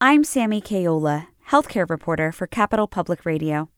I'm 0.00 0.22
Sammy 0.22 0.60
Caiola, 0.60 1.26
healthcare 1.48 1.90
reporter 1.90 2.30
for 2.30 2.46
Capital 2.46 2.86
Public 2.86 3.26
Radio. 3.26 3.68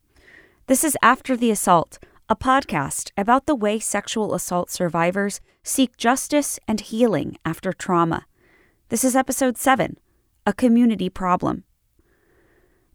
This 0.67 0.85
is 0.85 0.95
After 1.01 1.35
the 1.35 1.51
Assault, 1.51 1.99
a 2.29 2.37
podcast 2.37 3.11
about 3.17 3.47
the 3.47 3.55
way 3.55 3.79
sexual 3.79 4.35
assault 4.35 4.69
survivors 4.69 5.41
seek 5.63 5.97
justice 5.97 6.61
and 6.69 6.79
healing 6.83 7.39
after 7.47 7.73
trauma. 7.73 8.27
This 8.91 9.03
is 9.03 9.17
episode 9.17 9.57
7 9.57 9.97
A 10.45 10.53
Community 10.53 11.09
Problem. 11.09 11.65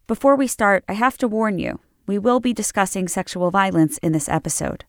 Before 0.05 0.36
we 0.36 0.46
start, 0.46 0.84
I 0.88 0.94
have 0.94 1.18
to 1.18 1.28
warn 1.28 1.57
you 1.57 1.80
we 2.05 2.20
will 2.20 2.39
be 2.39 2.54
discussing 2.54 3.07
sexual 3.07 3.50
violence 3.50 3.98
in 4.04 4.12
this 4.12 4.30
episode. 4.30 4.86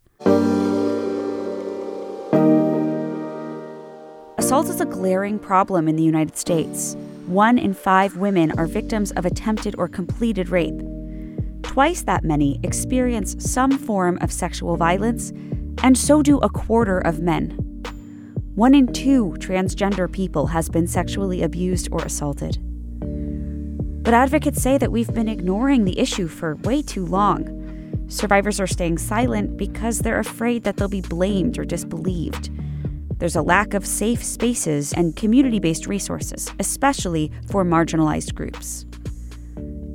Assault 4.36 4.68
is 4.68 4.82
a 4.82 4.86
glaring 4.86 5.38
problem 5.38 5.88
in 5.88 5.96
the 5.96 6.04
United 6.04 6.36
States. 6.36 6.98
One 7.26 7.58
in 7.58 7.74
five 7.74 8.16
women 8.16 8.52
are 8.56 8.66
victims 8.66 9.10
of 9.10 9.26
attempted 9.26 9.74
or 9.78 9.88
completed 9.88 10.48
rape. 10.48 10.80
Twice 11.62 12.02
that 12.02 12.22
many 12.22 12.60
experience 12.62 13.34
some 13.38 13.76
form 13.76 14.16
of 14.20 14.30
sexual 14.30 14.76
violence, 14.76 15.32
and 15.82 15.98
so 15.98 16.22
do 16.22 16.38
a 16.38 16.48
quarter 16.48 17.00
of 17.00 17.18
men. 17.18 17.50
One 18.54 18.76
in 18.76 18.92
two 18.92 19.34
transgender 19.40 20.10
people 20.10 20.46
has 20.46 20.68
been 20.68 20.86
sexually 20.86 21.42
abused 21.42 21.88
or 21.90 21.98
assaulted. 21.98 22.58
But 24.04 24.14
advocates 24.14 24.62
say 24.62 24.78
that 24.78 24.92
we've 24.92 25.12
been 25.12 25.28
ignoring 25.28 25.84
the 25.84 25.98
issue 25.98 26.28
for 26.28 26.54
way 26.62 26.80
too 26.80 27.04
long. 27.04 28.06
Survivors 28.06 28.60
are 28.60 28.68
staying 28.68 28.98
silent 28.98 29.56
because 29.56 29.98
they're 29.98 30.20
afraid 30.20 30.62
that 30.62 30.76
they'll 30.76 30.86
be 30.86 31.00
blamed 31.00 31.58
or 31.58 31.64
disbelieved. 31.64 32.50
There's 33.18 33.36
a 33.36 33.42
lack 33.42 33.72
of 33.72 33.86
safe 33.86 34.22
spaces 34.22 34.92
and 34.92 35.16
community 35.16 35.58
based 35.58 35.86
resources, 35.86 36.50
especially 36.58 37.32
for 37.50 37.64
marginalized 37.64 38.34
groups. 38.34 38.84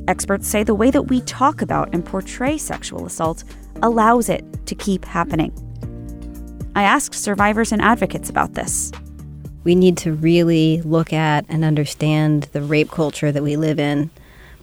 Experts 0.07 0.47
say 0.47 0.63
the 0.63 0.75
way 0.75 0.89
that 0.89 1.03
we 1.03 1.21
talk 1.21 1.61
about 1.61 1.93
and 1.93 2.03
portray 2.03 2.57
sexual 2.57 3.05
assault 3.05 3.43
allows 3.83 4.27
it 4.27 4.43
to 4.65 4.75
keep 4.75 5.05
happening. 5.05 5.51
I 6.75 6.83
asked 6.83 7.13
survivors 7.13 7.71
and 7.71 7.81
advocates 7.81 8.29
about 8.29 8.53
this. 8.53 8.91
We 9.63 9.75
need 9.75 9.97
to 9.97 10.13
really 10.13 10.81
look 10.81 11.13
at 11.13 11.45
and 11.47 11.63
understand 11.63 12.43
the 12.53 12.61
rape 12.61 12.89
culture 12.89 13.31
that 13.31 13.43
we 13.43 13.55
live 13.55 13.79
in 13.79 14.09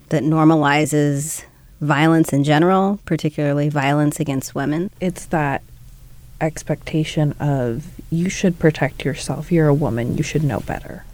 that 0.08 0.24
normalizes 0.24 1.44
violence 1.80 2.32
in 2.32 2.42
general, 2.42 2.98
particularly 3.04 3.68
violence 3.68 4.18
against 4.18 4.56
women. 4.56 4.90
It's 5.00 5.26
that 5.26 5.62
expectation 6.40 7.32
of 7.40 7.86
you 8.10 8.28
should 8.28 8.58
protect 8.58 9.04
yourself. 9.04 9.50
You're 9.52 9.68
a 9.68 9.74
woman, 9.74 10.16
you 10.16 10.22
should 10.22 10.44
know 10.44 10.60
better. 10.60 11.04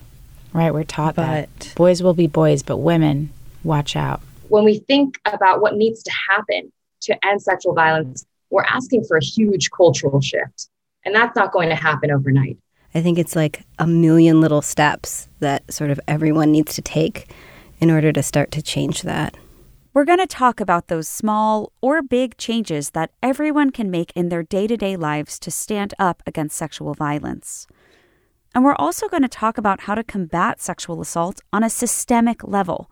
Right, 0.53 0.73
we're 0.73 0.85
taught 0.85 1.17
but, 1.17 1.25
that 1.27 1.73
boys 1.75 2.03
will 2.03 2.15
be 2.15 2.27
boys, 2.27 2.63
but 2.63 2.77
women, 2.77 3.31
watch 3.65 3.97
out. 3.97 4.21
When 4.49 4.65
we 4.65 4.79
think 4.79 5.19
about 5.25 5.61
what 5.61 5.75
needs 5.75 6.03
to 6.05 6.13
happen 6.31 6.71
to 7.03 7.27
end 7.27 7.43
sexual 7.43 7.75
violence, 7.75 8.25
we're 8.51 8.65
asking 8.65 9.05
for 9.05 9.17
a 9.17 9.25
huge 9.25 9.71
cultural 9.71 10.21
shift. 10.21 10.69
And 11.05 11.15
that's 11.15 11.35
not 11.37 11.53
going 11.53 11.69
to 11.71 11.75
happen 11.75 12.11
overnight. 12.11 12.57
I 12.95 13.03
think 13.03 13.19
it's 13.19 13.35
like 13.35 13.65
a 13.79 13.87
million 13.87 14.41
little 14.41 14.63
steps 14.63 15.29
that 15.41 15.71
sort 15.73 15.91
of 15.91 15.99
everyone 16.07 16.53
needs 16.53 16.75
to 16.75 16.83
take 16.83 17.29
in 17.81 17.91
order 17.91 18.13
to 18.13 18.23
start 18.23 18.53
to 18.53 18.63
change 18.63 19.03
that. 19.03 19.37
We're 19.95 20.05
going 20.05 20.19
to 20.19 20.27
talk 20.27 20.59
about 20.59 20.89
those 20.89 21.07
small 21.07 21.71
or 21.81 22.03
big 22.03 22.37
changes 22.37 22.91
that 22.91 23.13
everyone 23.23 23.71
can 23.71 23.93
make 23.93 24.11
in 24.17 24.29
their 24.29 24.43
day 24.43 24.67
to 24.67 24.77
day 24.77 24.97
lives 24.97 25.39
to 25.39 25.53
stand 25.53 25.95
up 26.01 26.21
against 26.27 26.57
sexual 26.57 26.95
violence. 26.95 27.69
And 28.57 28.65
we're 28.65 28.75
also 28.75 29.07
going 29.09 29.23
to 29.23 29.29
talk 29.29 29.57
about 29.57 29.83
how 29.83 29.95
to 29.95 30.03
combat 30.03 30.61
sexual 30.61 31.01
assault 31.01 31.43
on 31.53 31.63
a 31.63 31.71
systemic 31.71 32.43
level, 32.43 32.91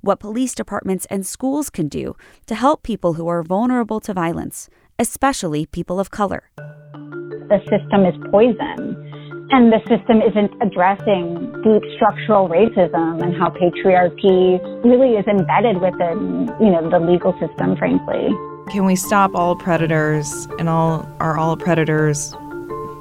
what 0.00 0.20
police 0.20 0.54
departments 0.54 1.06
and 1.06 1.26
schools 1.26 1.70
can 1.70 1.88
do 1.88 2.14
to 2.46 2.54
help 2.54 2.84
people 2.84 3.14
who 3.14 3.26
are 3.26 3.42
vulnerable 3.42 3.98
to 3.98 4.14
violence, 4.14 4.70
especially 4.96 5.66
people 5.66 5.98
of 5.98 6.12
color. 6.12 6.50
The 6.54 7.58
system 7.68 8.06
is 8.06 8.14
poison 8.30 9.03
and 9.50 9.72
the 9.72 9.80
system 9.88 10.22
isn't 10.22 10.52
addressing 10.62 11.52
deep 11.62 11.82
structural 11.96 12.48
racism 12.48 13.22
and 13.22 13.36
how 13.36 13.50
patriarchy 13.50 14.58
really 14.84 15.16
is 15.16 15.26
embedded 15.26 15.80
within, 15.80 16.50
you 16.60 16.70
know, 16.70 16.88
the 16.88 16.98
legal 16.98 17.32
system, 17.38 17.76
frankly. 17.76 18.28
Can 18.70 18.84
we 18.86 18.96
stop 18.96 19.34
all 19.34 19.56
predators 19.56 20.48
and 20.58 20.68
all 20.68 21.06
are 21.20 21.36
all 21.36 21.56
predators 21.56 22.34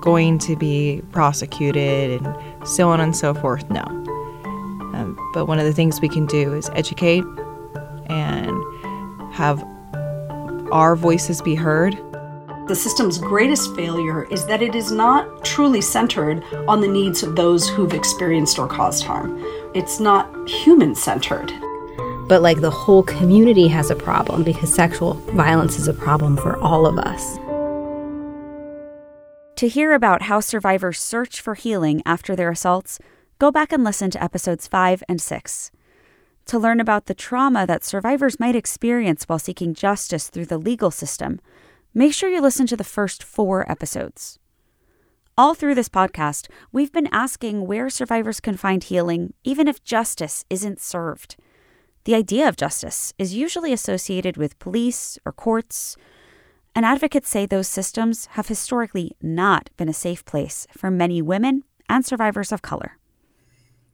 going 0.02 0.38
to 0.40 0.56
be 0.58 1.02
prosecuted 1.12 2.22
and 2.22 2.68
so 2.68 2.90
on 2.90 3.00
and 3.00 3.16
so 3.16 3.34
forth? 3.34 3.70
No. 3.70 3.84
Um, 4.94 5.18
but 5.34 5.46
one 5.46 5.60
of 5.60 5.66
the 5.66 5.74
things 5.74 6.02
we 6.02 6.10
can 6.10 6.26
do 6.26 6.54
is 6.54 6.70
educate 6.76 7.24
and 8.08 8.52
have 9.34 9.64
our 10.72 10.96
voices 10.96 11.42
be 11.42 11.56
heard 11.56 11.98
the 12.68 12.76
system's 12.76 13.18
greatest 13.18 13.76
failure 13.76 14.24
is 14.32 14.46
that 14.46 14.62
it 14.62 14.74
is 14.74 14.90
not 14.90 15.44
truly 15.44 15.82
centered 15.82 16.42
on 16.68 16.80
the 16.80 16.88
needs 16.88 17.22
of 17.22 17.36
those 17.36 17.68
who've 17.68 17.94
experienced 17.94 18.58
or 18.58 18.68
caused 18.68 19.04
harm. 19.04 19.38
It's 19.74 20.00
not 20.00 20.48
human 20.48 20.96
centered. 20.96 21.52
But 22.30 22.42
like 22.42 22.62
the 22.62 22.72
whole 22.72 23.04
community 23.04 23.68
has 23.68 23.92
a 23.92 23.96
problem 23.98 24.44
because 24.44 24.74
sexual 24.74 25.16
violence 25.36 25.78
is 25.78 25.90
a 25.90 25.94
problem 25.94 26.38
for 26.38 26.58
all 26.58 26.86
of 26.86 26.98
us. 26.98 27.38
To 29.58 29.68
hear 29.68 29.94
about 29.94 30.24
how 30.24 30.40
survivors 30.40 31.02
search 31.02 31.42
for 31.42 31.56
healing 31.56 32.02
after 32.06 32.34
their 32.34 32.52
assaults, 32.52 32.98
go 33.40 33.52
back 33.52 33.74
and 33.74 33.84
listen 33.84 34.10
to 34.12 34.24
episodes 34.24 34.70
5 34.70 35.04
and 35.10 35.22
6. 35.22 35.72
To 36.46 36.60
learn 36.60 36.80
about 36.80 37.08
the 37.08 37.14
trauma 37.14 37.68
that 37.68 37.84
survivors 37.84 38.40
might 38.40 38.56
experience 38.56 39.26
while 39.26 39.40
seeking 39.40 39.74
justice 39.74 40.30
through 40.30 40.46
the 40.46 40.58
legal 40.58 40.92
system, 40.92 41.42
make 41.94 42.14
sure 42.14 42.30
you 42.30 42.42
listen 42.42 42.68
to 42.68 42.78
the 42.78 42.84
first 42.84 43.24
four 43.24 43.70
episodes. 43.70 44.40
All 45.38 45.54
through 45.56 45.76
this 45.76 45.90
podcast, 45.90 46.48
we've 46.72 46.92
been 46.92 47.10
asking 47.12 47.66
where 47.66 47.90
survivors 47.90 48.40
can 48.40 48.56
find 48.56 48.84
healing, 48.84 49.34
even 49.44 49.68
if 49.68 49.84
justice 49.84 50.46
isn't 50.50 50.80
served. 50.80 51.36
The 52.04 52.16
idea 52.16 52.48
of 52.48 52.58
justice 52.58 53.14
is 53.18 53.34
usually 53.34 53.74
associated 53.74 54.38
with 54.38 54.60
police 54.60 55.18
or 55.26 55.32
courts, 55.32 55.96
and 56.76 56.86
advocates 56.86 57.30
say 57.30 57.46
those 57.46 57.68
systems 57.68 58.28
have 58.32 58.48
historically 58.48 59.16
not 59.22 59.70
been 59.78 59.90
a 59.90 59.94
safe 59.94 60.26
place 60.26 60.68
for 60.76 60.92
many 60.92 61.22
women 61.22 61.64
and 61.90 62.06
survivors 62.06 62.52
of 62.52 62.62
color. 62.62 62.98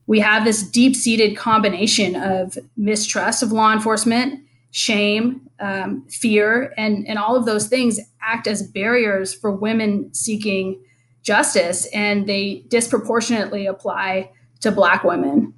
We 0.08 0.22
have 0.22 0.44
this 0.44 0.64
deep 0.64 0.96
seated 0.96 1.38
combination 1.38 2.16
of 2.16 2.58
mistrust 2.76 3.44
of 3.44 3.52
law 3.52 3.72
enforcement 3.72 4.44
shame, 4.72 5.49
um, 5.60 6.08
fear, 6.10 6.74
and, 6.78 7.08
and 7.08 7.18
all 7.18 7.36
of 7.36 7.46
those 7.46 7.68
things 7.68 8.00
act 8.22 8.48
as 8.48 8.64
barriers 8.64 9.34
for 9.34 9.52
women 9.52 10.14
seeking 10.14 10.82
justice, 11.24 11.88
and 11.94 12.28
they 12.28 12.64
disproportionately 12.68 13.66
apply 13.66 14.32
to 14.62 14.72
Black 14.72 15.04
women. 15.04 15.54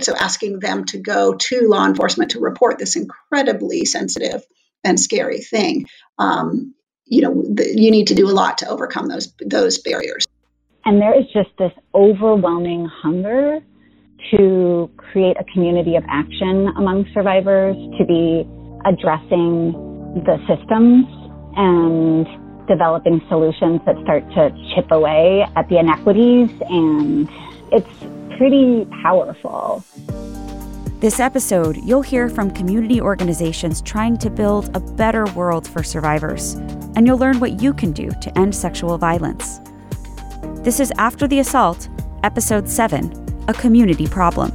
So, 0.00 0.14
asking 0.16 0.58
them 0.58 0.84
to 0.86 0.98
go 0.98 1.34
to 1.34 1.68
law 1.68 1.86
enforcement 1.86 2.32
to 2.32 2.40
report 2.40 2.78
this 2.78 2.96
incredibly 2.96 3.84
sensitive 3.84 4.42
and 4.82 4.98
scary 4.98 5.40
thing, 5.40 5.86
um, 6.18 6.74
you 7.06 7.22
know, 7.22 7.42
the, 7.42 7.72
you 7.76 7.90
need 7.90 8.08
to 8.08 8.14
do 8.14 8.28
a 8.28 8.32
lot 8.32 8.58
to 8.58 8.68
overcome 8.68 9.06
those 9.06 9.32
those 9.40 9.78
barriers. 9.78 10.26
And 10.84 11.00
there 11.00 11.18
is 11.18 11.26
just 11.32 11.50
this 11.58 11.72
overwhelming 11.94 12.86
hunger 12.86 13.60
to 14.30 14.90
create 14.96 15.36
a 15.38 15.44
community 15.44 15.96
of 15.96 16.04
action 16.08 16.68
among 16.76 17.06
survivors, 17.14 17.76
to 17.98 18.04
be 18.04 18.46
addressing 18.84 19.72
the 20.24 20.38
systems 20.46 21.06
and 21.56 22.26
developing 22.66 23.20
solutions 23.28 23.80
that 23.86 23.96
start 24.02 24.28
to 24.30 24.50
chip 24.74 24.90
away 24.90 25.46
at 25.56 25.68
the 25.68 25.78
inequities. 25.78 26.50
And 26.68 27.28
it's 27.72 28.36
pretty 28.36 28.86
powerful. 29.02 29.84
This 31.00 31.20
episode, 31.20 31.76
you'll 31.84 32.02
hear 32.02 32.28
from 32.28 32.50
community 32.50 33.00
organizations 33.00 33.82
trying 33.82 34.16
to 34.18 34.30
build 34.30 34.74
a 34.74 34.80
better 34.80 35.26
world 35.32 35.68
for 35.68 35.82
survivors, 35.82 36.54
and 36.96 37.06
you'll 37.06 37.18
learn 37.18 37.40
what 37.40 37.60
you 37.60 37.74
can 37.74 37.92
do 37.92 38.10
to 38.22 38.38
end 38.38 38.54
sexual 38.54 38.96
violence. 38.96 39.60
This 40.62 40.80
is 40.80 40.90
After 40.96 41.28
the 41.28 41.40
Assault, 41.40 41.88
Episode 42.22 42.70
7 42.70 43.24
a 43.48 43.54
community 43.54 44.06
problem. 44.06 44.52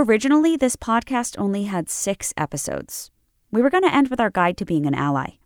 Originally, 0.00 0.56
this 0.56 0.76
podcast 0.76 1.34
only 1.40 1.64
had 1.64 1.90
six 1.90 2.32
episodes. 2.36 3.10
We 3.50 3.60
were 3.60 3.68
going 3.68 3.82
to 3.82 3.92
end 3.92 4.10
with 4.10 4.20
our 4.20 4.30
guide 4.30 4.56
to 4.58 4.64
being 4.64 4.86
an 4.86 4.94
ally. 4.94 5.38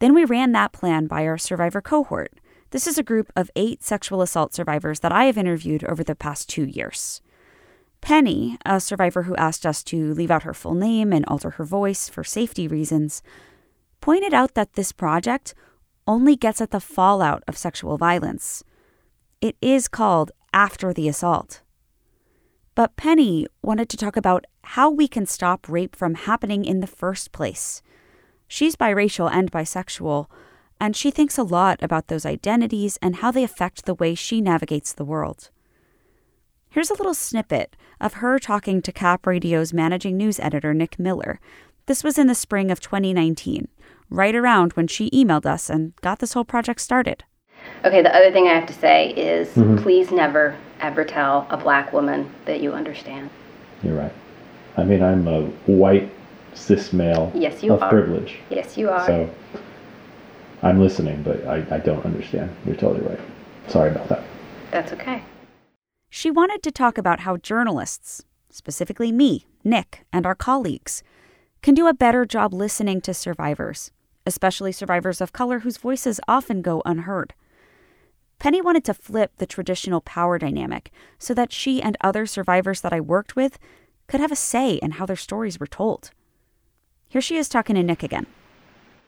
Then 0.00 0.14
we 0.14 0.24
ran 0.24 0.50
that 0.50 0.72
plan 0.72 1.06
by 1.06 1.24
our 1.28 1.38
survivor 1.38 1.80
cohort. 1.80 2.32
This 2.70 2.88
is 2.88 2.98
a 2.98 3.04
group 3.04 3.30
of 3.36 3.52
eight 3.54 3.84
sexual 3.84 4.20
assault 4.20 4.52
survivors 4.52 4.98
that 4.98 5.12
I 5.12 5.26
have 5.26 5.38
interviewed 5.38 5.84
over 5.84 6.02
the 6.02 6.16
past 6.16 6.48
two 6.48 6.64
years. 6.64 7.20
Penny, 8.00 8.58
a 8.66 8.80
survivor 8.80 9.22
who 9.22 9.36
asked 9.36 9.64
us 9.64 9.84
to 9.84 10.12
leave 10.12 10.32
out 10.32 10.42
her 10.42 10.54
full 10.54 10.74
name 10.74 11.12
and 11.12 11.24
alter 11.26 11.50
her 11.50 11.64
voice 11.64 12.08
for 12.08 12.24
safety 12.24 12.66
reasons, 12.66 13.22
pointed 14.00 14.34
out 14.34 14.54
that 14.54 14.72
this 14.72 14.90
project 14.90 15.54
only 16.08 16.34
gets 16.34 16.60
at 16.60 16.72
the 16.72 16.80
fallout 16.80 17.44
of 17.46 17.56
sexual 17.56 17.96
violence. 17.96 18.64
It 19.40 19.54
is 19.62 19.86
called 19.86 20.32
After 20.52 20.92
the 20.92 21.06
Assault. 21.06 21.62
But 22.74 22.96
Penny 22.96 23.46
wanted 23.62 23.88
to 23.90 23.96
talk 23.96 24.16
about 24.16 24.46
how 24.64 24.90
we 24.90 25.06
can 25.06 25.26
stop 25.26 25.68
rape 25.68 25.94
from 25.94 26.14
happening 26.14 26.64
in 26.64 26.80
the 26.80 26.86
first 26.86 27.32
place. 27.32 27.82
She's 28.48 28.76
biracial 28.76 29.30
and 29.30 29.52
bisexual, 29.52 30.26
and 30.80 30.96
she 30.96 31.10
thinks 31.10 31.38
a 31.38 31.42
lot 31.42 31.82
about 31.82 32.08
those 32.08 32.26
identities 32.26 32.98
and 33.02 33.16
how 33.16 33.30
they 33.30 33.44
affect 33.44 33.84
the 33.84 33.94
way 33.94 34.14
she 34.14 34.40
navigates 34.40 34.92
the 34.92 35.04
world. 35.04 35.50
Here's 36.70 36.90
a 36.90 36.94
little 36.94 37.14
snippet 37.14 37.76
of 38.00 38.14
her 38.14 38.38
talking 38.38 38.80
to 38.82 38.92
Cap 38.92 39.26
Radio's 39.26 39.74
managing 39.74 40.16
news 40.16 40.40
editor, 40.40 40.72
Nick 40.72 40.98
Miller. 40.98 41.38
This 41.86 42.02
was 42.02 42.16
in 42.16 42.26
the 42.26 42.34
spring 42.34 42.70
of 42.70 42.80
2019, 42.80 43.68
right 44.08 44.34
around 44.34 44.72
when 44.72 44.86
she 44.86 45.10
emailed 45.10 45.44
us 45.44 45.68
and 45.68 45.94
got 45.96 46.20
this 46.20 46.32
whole 46.32 46.44
project 46.44 46.80
started. 46.80 47.24
Okay, 47.84 48.02
the 48.02 48.14
other 48.14 48.30
thing 48.30 48.46
I 48.46 48.54
have 48.54 48.66
to 48.66 48.72
say 48.72 49.10
is 49.10 49.48
mm-hmm. 49.48 49.76
please 49.78 50.10
never, 50.10 50.56
ever 50.80 51.04
tell 51.04 51.46
a 51.50 51.56
black 51.56 51.92
woman 51.92 52.32
that 52.44 52.60
you 52.60 52.72
understand. 52.72 53.30
You're 53.82 53.96
right. 53.96 54.12
I 54.76 54.84
mean, 54.84 55.02
I'm 55.02 55.26
a 55.26 55.46
white 55.66 56.10
cis 56.54 56.92
male 56.92 57.32
yes, 57.34 57.62
you 57.62 57.72
of 57.72 57.82
are. 57.82 57.90
privilege. 57.90 58.38
Yes, 58.50 58.76
you 58.76 58.88
are. 58.88 59.04
So 59.06 59.30
I'm 60.62 60.80
listening, 60.80 61.22
but 61.22 61.44
I, 61.46 61.66
I 61.70 61.78
don't 61.78 62.04
understand. 62.04 62.54
You're 62.64 62.76
totally 62.76 63.06
right. 63.06 63.20
Sorry 63.68 63.90
about 63.90 64.08
that. 64.08 64.22
That's 64.70 64.92
okay. 64.92 65.22
She 66.08 66.30
wanted 66.30 66.62
to 66.62 66.70
talk 66.70 66.98
about 66.98 67.20
how 67.20 67.36
journalists, 67.36 68.24
specifically 68.50 69.10
me, 69.10 69.46
Nick, 69.64 70.04
and 70.12 70.26
our 70.26 70.34
colleagues, 70.34 71.02
can 71.62 71.74
do 71.74 71.86
a 71.86 71.94
better 71.94 72.24
job 72.24 72.52
listening 72.52 73.00
to 73.00 73.14
survivors, 73.14 73.90
especially 74.26 74.72
survivors 74.72 75.20
of 75.20 75.32
color 75.32 75.60
whose 75.60 75.76
voices 75.76 76.20
often 76.28 76.60
go 76.62 76.82
unheard. 76.84 77.34
Penny 78.42 78.60
wanted 78.60 78.82
to 78.86 78.94
flip 78.94 79.30
the 79.36 79.46
traditional 79.46 80.00
power 80.00 80.36
dynamic 80.36 80.90
so 81.16 81.32
that 81.32 81.52
she 81.52 81.80
and 81.80 81.96
other 82.00 82.26
survivors 82.26 82.80
that 82.80 82.92
I 82.92 82.98
worked 82.98 83.36
with 83.36 83.56
could 84.08 84.18
have 84.18 84.32
a 84.32 84.36
say 84.36 84.80
in 84.82 84.90
how 84.90 85.06
their 85.06 85.14
stories 85.14 85.60
were 85.60 85.66
told. 85.68 86.10
Here 87.08 87.20
she 87.20 87.36
is 87.36 87.48
talking 87.48 87.76
to 87.76 87.84
Nick 87.84 88.02
again. 88.02 88.26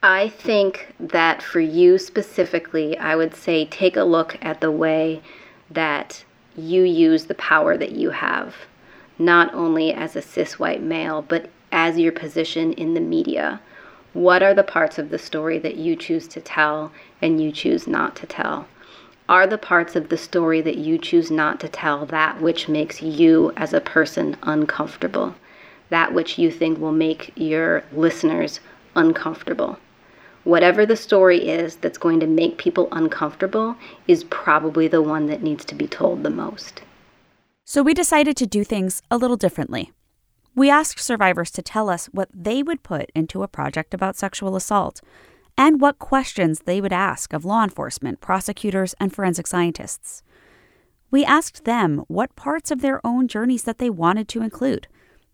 I 0.05 0.29
think 0.29 0.95
that 1.01 1.43
for 1.43 1.59
you 1.59 1.99
specifically, 1.99 2.97
I 2.97 3.17
would 3.17 3.35
say 3.35 3.65
take 3.65 3.97
a 3.97 4.05
look 4.05 4.39
at 4.41 4.61
the 4.61 4.71
way 4.71 5.21
that 5.69 6.25
you 6.57 6.85
use 6.85 7.25
the 7.25 7.35
power 7.35 7.77
that 7.77 7.91
you 7.91 8.11
have, 8.11 8.55
not 9.19 9.53
only 9.53 9.93
as 9.93 10.15
a 10.15 10.23
cis 10.23 10.61
white 10.61 10.81
male, 10.81 11.23
but 11.23 11.51
as 11.73 11.99
your 11.99 12.13
position 12.13 12.73
in 12.75 12.95
the 12.95 13.01
media. 13.01 13.61
What 14.13 14.45
are 14.45 14.55
the 14.55 14.63
parts 14.63 14.97
of 14.97 15.11
the 15.11 15.19
story 15.19 15.59
that 15.59 15.75
you 15.75 15.97
choose 15.97 16.29
to 16.29 16.41
tell 16.41 16.93
and 17.21 17.43
you 17.43 17.51
choose 17.51 17.89
not 17.89 18.15
to 18.15 18.29
tell? 18.29 18.69
Are 19.29 19.47
the 19.47 19.59
parts 19.59 19.97
of 19.97 20.09
the 20.09 20.17
story 20.17 20.61
that 20.61 20.79
you 20.79 20.99
choose 20.99 21.31
not 21.31 21.61
to 21.61 21.69
tell 21.69 22.07
that 22.07 22.41
which 22.41 22.69
makes 22.69 23.03
you 23.03 23.53
as 23.57 23.73
a 23.73 23.81
person 23.81 24.37
uncomfortable? 24.43 25.35
That 25.91 26.13
which 26.13 26.39
you 26.39 26.51
think 26.51 26.79
will 26.79 26.93
make 26.93 27.33
your 27.37 27.85
listeners 27.93 28.61
uncomfortable? 28.95 29.79
whatever 30.45 30.85
the 30.87 30.97
story 30.97 31.49
is 31.49 31.77
that's 31.77 31.99
going 31.99 32.21
to 32.21 32.27
make 32.27 32.59
people 32.59 32.89
uncomfortable 32.93 33.77
is 34.07 34.25
probably 34.25 34.87
the 34.87 35.03
one 35.03 35.27
that 35.27 35.43
needs 35.43 35.65
to 35.65 35.75
be 35.75 35.89
told 35.89 36.23
the 36.23 36.31
most. 36.31 36.83
So 37.65 37.83
we 37.83 37.95
decided 37.95 38.37
to 38.37 38.47
do 38.47 38.63
things 38.63 39.03
a 39.11 39.17
little 39.17 39.39
differently. 39.39 39.91
We 40.55 40.71
asked 40.71 41.01
survivors 41.01 41.51
to 41.53 41.63
tell 41.63 41.89
us 41.89 42.07
what 42.07 42.29
they 42.33 42.63
would 42.63 42.83
put 42.83 43.11
into 43.15 43.43
a 43.43 43.49
project 43.49 43.93
about 43.95 44.17
sexual 44.17 44.55
assault 44.55 45.01
and 45.57 45.81
what 45.81 45.99
questions 45.99 46.61
they 46.61 46.81
would 46.81 46.93
ask 46.93 47.33
of 47.33 47.45
law 47.45 47.63
enforcement, 47.63 48.21
prosecutors, 48.21 48.95
and 49.01 49.13
forensic 49.13 49.47
scientists. 49.47 50.23
We 51.11 51.25
asked 51.25 51.65
them 51.65 52.05
what 52.09 52.35
parts 52.35 52.71
of 52.71 52.81
their 52.81 53.01
own 53.07 53.29
journeys 53.29 53.63
that 53.65 53.79
they 53.79 53.91
wanted 53.91 54.29
to 54.29 54.43
include, 54.43 54.89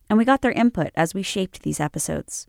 and 0.08 0.18
we 0.18 0.24
got 0.24 0.42
their 0.42 0.52
input 0.52 0.90
as 0.94 1.14
we 1.14 1.22
shaped 1.22 1.62
these 1.62 1.80
episodes. 1.80 2.46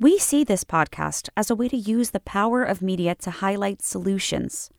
We 0.00 0.18
see 0.18 0.42
this 0.42 0.64
podcast 0.64 1.28
as 1.36 1.50
a 1.50 1.54
way 1.54 1.68
to 1.68 1.76
use 1.76 2.10
the 2.10 2.18
power 2.20 2.64
of 2.64 2.82
media 2.82 3.14
to 3.16 3.30
highlight 3.30 3.82
solutions. 3.82 4.70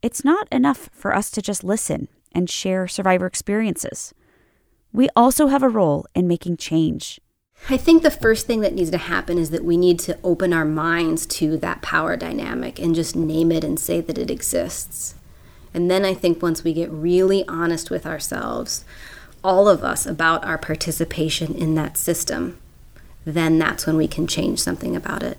It's 0.00 0.24
not 0.24 0.48
enough 0.50 0.88
for 0.92 1.14
us 1.14 1.30
to 1.32 1.42
just 1.42 1.62
listen 1.62 2.08
and 2.32 2.48
share 2.48 2.88
survivor 2.88 3.26
experiences. 3.26 4.14
We 4.92 5.08
also 5.14 5.48
have 5.48 5.62
a 5.62 5.68
role 5.68 6.06
in 6.14 6.26
making 6.26 6.56
change. 6.56 7.20
I 7.68 7.76
think 7.76 8.02
the 8.02 8.10
first 8.10 8.46
thing 8.46 8.60
that 8.60 8.74
needs 8.74 8.90
to 8.90 8.98
happen 8.98 9.38
is 9.38 9.50
that 9.50 9.64
we 9.64 9.76
need 9.76 9.98
to 10.00 10.18
open 10.24 10.52
our 10.52 10.64
minds 10.64 11.26
to 11.26 11.56
that 11.58 11.82
power 11.82 12.16
dynamic 12.16 12.78
and 12.78 12.94
just 12.94 13.14
name 13.14 13.52
it 13.52 13.62
and 13.62 13.78
say 13.78 14.00
that 14.00 14.18
it 14.18 14.30
exists. 14.30 15.14
And 15.72 15.90
then 15.90 16.04
I 16.04 16.14
think 16.14 16.42
once 16.42 16.64
we 16.64 16.72
get 16.72 16.90
really 16.90 17.46
honest 17.46 17.90
with 17.90 18.06
ourselves, 18.06 18.84
all 19.44 19.68
of 19.68 19.84
us, 19.84 20.04
about 20.04 20.44
our 20.44 20.58
participation 20.58 21.54
in 21.54 21.74
that 21.76 21.96
system, 21.96 22.58
then 23.24 23.58
that's 23.58 23.86
when 23.86 23.96
we 23.96 24.08
can 24.08 24.26
change 24.26 24.58
something 24.58 24.96
about 24.96 25.22
it. 25.22 25.38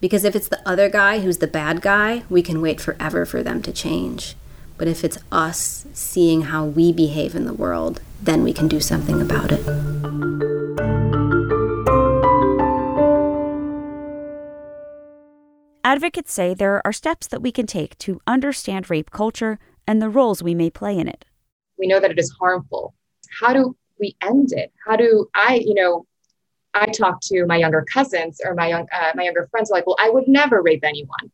Because 0.00 0.24
if 0.24 0.34
it's 0.34 0.48
the 0.48 0.66
other 0.68 0.88
guy 0.88 1.20
who's 1.20 1.38
the 1.38 1.46
bad 1.46 1.80
guy, 1.80 2.24
we 2.28 2.42
can 2.42 2.60
wait 2.60 2.80
forever 2.80 3.24
for 3.24 3.42
them 3.42 3.62
to 3.62 3.72
change. 3.72 4.36
But 4.76 4.88
if 4.88 5.04
it's 5.04 5.18
us 5.32 5.86
seeing 5.92 6.42
how 6.42 6.64
we 6.64 6.92
behave 6.92 7.34
in 7.34 7.46
the 7.46 7.52
world, 7.52 8.00
then 8.20 8.42
we 8.42 8.52
can 8.52 8.68
do 8.68 8.80
something 8.80 9.20
about 9.20 9.50
it. 9.52 10.57
Advocates 15.84 16.32
say 16.32 16.54
there 16.54 16.82
are 16.84 16.92
steps 16.92 17.26
that 17.28 17.42
we 17.42 17.52
can 17.52 17.66
take 17.66 17.96
to 17.98 18.20
understand 18.26 18.90
rape 18.90 19.10
culture 19.10 19.58
and 19.86 20.02
the 20.02 20.08
roles 20.08 20.42
we 20.42 20.54
may 20.54 20.70
play 20.70 20.98
in 20.98 21.08
it. 21.08 21.24
We 21.78 21.86
know 21.86 22.00
that 22.00 22.10
it 22.10 22.18
is 22.18 22.34
harmful. 22.38 22.94
How 23.40 23.52
do 23.52 23.76
we 24.00 24.16
end 24.20 24.52
it? 24.52 24.72
How 24.84 24.96
do 24.96 25.28
I, 25.34 25.62
you 25.64 25.74
know, 25.74 26.06
I 26.74 26.86
talk 26.86 27.20
to 27.22 27.46
my 27.46 27.56
younger 27.56 27.84
cousins 27.92 28.40
or 28.44 28.54
my 28.54 28.68
young 28.68 28.86
uh, 28.92 29.12
my 29.14 29.24
younger 29.24 29.48
friends 29.50 29.70
like, 29.70 29.86
well, 29.86 29.96
I 29.98 30.10
would 30.10 30.28
never 30.28 30.62
rape 30.62 30.84
anyone. 30.84 31.30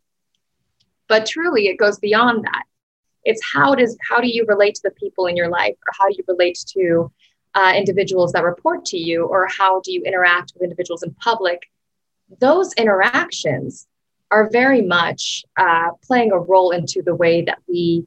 But 1.09 1.27
truly, 1.27 1.67
it 1.69 1.79
goes 1.79 1.99
beyond 1.99 2.45
that. 2.45 2.65
It's 3.25 3.43
how 3.53 3.75
does 3.75 3.97
how 4.09 4.21
do 4.21 4.29
you 4.29 4.45
relate 4.47 4.75
to 4.77 4.83
the 4.85 4.91
people 4.93 5.27
in 5.27 5.37
your 5.37 5.49
life, 5.49 5.75
or 5.87 5.93
how 5.99 6.09
do 6.09 6.15
you 6.17 6.25
relate 6.29 6.59
to 6.75 7.11
uh, 7.55 7.73
individuals 7.77 8.33
that 8.33 8.45
report 8.45 8.85
to 8.87 8.99
you, 8.99 9.25
or 9.25 9.49
how 9.49 9.81
do 9.81 9.93
you 9.93 10.03
interact 10.05 10.53
with 10.55 10.63
individuals 10.63 11.03
in 11.03 11.13
public? 11.15 11.63
Those 12.39 12.73
interactions 12.75 13.87
are 14.35 14.51
very 14.51 14.83
much 14.83 15.45
uh, 15.57 15.91
playing 16.03 16.33
a 16.33 16.39
role 16.39 16.73
into 16.73 17.03
the 17.03 17.15
way 17.15 17.43
that 17.43 17.59
we 17.69 18.05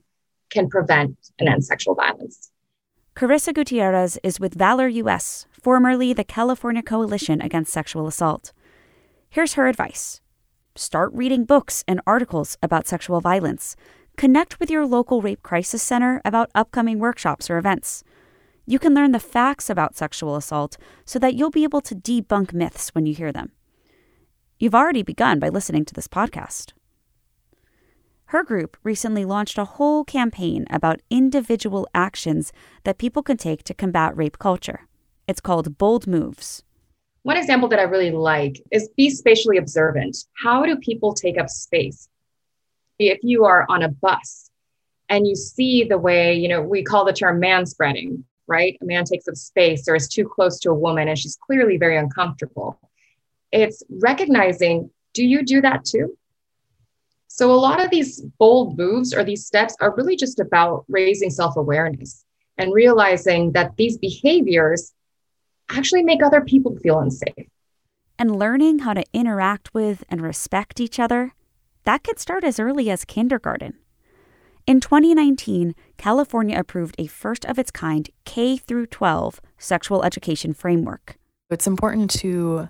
can 0.49 0.67
prevent 0.67 1.15
and 1.39 1.47
end 1.47 1.63
sexual 1.63 1.95
violence. 1.95 2.51
Carissa 3.15 3.53
Gutierrez 3.53 4.19
is 4.23 4.37
with 4.37 4.53
Valor 4.53 4.89
US, 4.89 5.45
formerly 5.51 6.11
the 6.11 6.25
California 6.25 6.83
Coalition 6.83 7.39
Against 7.41 7.71
Sexual 7.71 8.07
Assault. 8.07 8.51
Here's 9.29 9.53
her 9.53 9.67
advice 9.67 10.19
start 10.75 11.11
reading 11.13 11.45
books 11.45 11.83
and 11.87 12.01
articles 12.05 12.57
about 12.61 12.87
sexual 12.87 13.21
violence. 13.21 13.77
Connect 14.17 14.59
with 14.59 14.69
your 14.69 14.85
local 14.85 15.21
rape 15.21 15.41
crisis 15.41 15.81
center 15.81 16.21
about 16.25 16.51
upcoming 16.53 16.99
workshops 16.99 17.49
or 17.49 17.57
events. 17.57 18.03
You 18.65 18.79
can 18.79 18.93
learn 18.93 19.13
the 19.13 19.19
facts 19.19 19.69
about 19.69 19.95
sexual 19.95 20.35
assault 20.35 20.77
so 21.05 21.19
that 21.19 21.35
you'll 21.35 21.51
be 21.51 21.63
able 21.63 21.81
to 21.81 21.95
debunk 21.95 22.51
myths 22.53 22.89
when 22.93 23.05
you 23.05 23.15
hear 23.15 23.31
them. 23.31 23.53
You've 24.59 24.73
already 24.73 25.03
begun 25.03 25.37
by 25.37 25.49
listening 25.49 25.85
to 25.85 25.93
this 25.93 26.07
podcast. 26.07 26.73
Her 28.31 28.43
group 28.43 28.75
recently 28.83 29.23
launched 29.23 29.59
a 29.59 29.65
whole 29.65 30.03
campaign 30.03 30.65
about 30.71 30.99
individual 31.11 31.87
actions 31.93 32.51
that 32.83 32.97
people 32.97 33.21
can 33.21 33.37
take 33.37 33.63
to 33.65 33.75
combat 33.75 34.17
rape 34.17 34.39
culture. 34.39 34.87
It's 35.27 35.41
called 35.41 35.77
Bold 35.77 36.07
Moves. 36.07 36.63
One 37.21 37.37
example 37.37 37.69
that 37.69 37.77
I 37.77 37.83
really 37.83 38.09
like 38.09 38.59
is 38.71 38.89
be 38.97 39.11
spatially 39.11 39.57
observant. 39.57 40.17
How 40.43 40.65
do 40.65 40.75
people 40.77 41.13
take 41.13 41.37
up 41.37 41.49
space? 41.49 42.09
If 42.97 43.19
you 43.21 43.45
are 43.45 43.67
on 43.69 43.83
a 43.83 43.89
bus 43.89 44.49
and 45.07 45.27
you 45.27 45.35
see 45.35 45.83
the 45.83 45.99
way, 45.99 46.33
you 46.33 46.47
know, 46.47 46.63
we 46.63 46.81
call 46.81 47.05
the 47.05 47.13
term 47.13 47.39
man 47.39 47.67
spreading, 47.67 48.25
right? 48.47 48.75
A 48.81 48.85
man 48.85 49.03
takes 49.03 49.27
up 49.27 49.35
space 49.35 49.87
or 49.87 49.95
is 49.95 50.07
too 50.07 50.27
close 50.27 50.59
to 50.61 50.71
a 50.71 50.75
woman 50.75 51.07
and 51.07 51.19
she's 51.19 51.37
clearly 51.45 51.77
very 51.77 51.95
uncomfortable. 51.95 52.79
It's 53.51 53.83
recognizing 53.89 54.89
do 55.13 55.25
you 55.25 55.43
do 55.43 55.61
that 55.61 55.83
too? 55.83 56.17
So, 57.27 57.51
a 57.51 57.55
lot 57.55 57.83
of 57.83 57.89
these 57.89 58.21
bold 58.39 58.77
moves 58.77 59.13
or 59.13 59.23
these 59.23 59.45
steps 59.45 59.75
are 59.81 59.95
really 59.95 60.15
just 60.15 60.39
about 60.39 60.85
raising 60.87 61.29
self 61.29 61.55
awareness 61.57 62.23
and 62.57 62.73
realizing 62.73 63.51
that 63.51 63.75
these 63.77 63.97
behaviors 63.97 64.93
actually 65.69 66.03
make 66.03 66.23
other 66.23 66.41
people 66.41 66.77
feel 66.77 66.99
unsafe. 66.99 67.47
And 68.19 68.37
learning 68.37 68.79
how 68.79 68.93
to 68.93 69.03
interact 69.13 69.73
with 69.73 70.03
and 70.09 70.21
respect 70.21 70.79
each 70.79 70.99
other, 70.99 71.33
that 71.83 72.03
can 72.03 72.17
start 72.17 72.43
as 72.43 72.59
early 72.59 72.89
as 72.89 73.05
kindergarten. 73.05 73.77
In 74.65 74.81
2019, 74.81 75.75
California 75.97 76.59
approved 76.59 76.95
a 76.97 77.07
first 77.07 77.45
of 77.45 77.57
its 77.57 77.71
kind 77.71 78.09
K 78.25 78.57
through 78.57 78.87
12 78.87 79.39
sexual 79.57 80.03
education 80.03 80.53
framework. 80.53 81.17
It's 81.49 81.67
important 81.67 82.09
to 82.19 82.67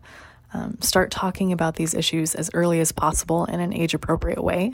um, 0.54 0.77
start 0.82 1.12
talking 1.12 1.51
about 1.51 1.75
these 1.75 1.94
issues 1.94 2.36
as 2.36 2.50
early 2.54 2.80
as 2.80 2.92
possible 2.92 3.46
in 3.46 3.60
an 3.60 3.74
age 3.74 3.94
appropriate 3.94 4.44
way. 4.44 4.74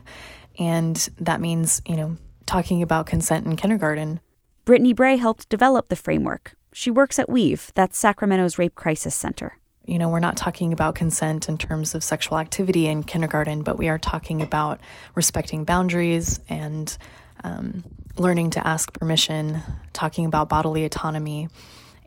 And 0.60 0.96
that 1.20 1.42
means, 1.42 1.82
you 1.86 1.96
know, 1.96 2.18
talking 2.46 2.82
about 2.82 3.06
consent 3.06 3.46
in 3.46 3.56
kindergarten. 3.56 4.20
Brittany 4.66 4.94
Bray 4.94 5.18
helped 5.18 5.50
develop 5.50 5.90
the 5.90 5.96
framework. 5.96 6.56
She 6.74 6.92
works 6.92 7.20
at 7.20 7.30
Weave, 7.30 7.72
that's 7.76 7.98
Sacramento's 7.98 8.58
Rape 8.58 8.76
Crisis 8.76 9.16
Center. 9.16 9.58
You 9.86 10.00
know, 10.00 10.10
we're 10.10 10.20
not 10.20 10.38
talking 10.38 10.72
about 10.72 10.96
consent 10.96 11.50
in 11.50 11.58
terms 11.58 11.94
of 11.94 12.04
sexual 12.04 12.40
activity 12.40 12.88
in 12.88 13.04
kindergarten, 13.04 13.64
but 13.64 13.78
we 13.78 13.90
are 13.90 14.00
talking 14.00 14.42
about 14.42 14.80
respecting 15.14 15.66
boundaries 15.66 16.40
and 16.48 16.98
um, 17.44 17.84
learning 18.18 18.52
to 18.52 18.66
ask 18.66 18.94
permission, 18.94 19.62
talking 19.92 20.26
about 20.26 20.48
bodily 20.48 20.86
autonomy 20.86 21.50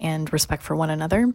and 0.01 0.33
respect 0.33 0.63
for 0.63 0.75
one 0.75 0.89
another. 0.89 1.33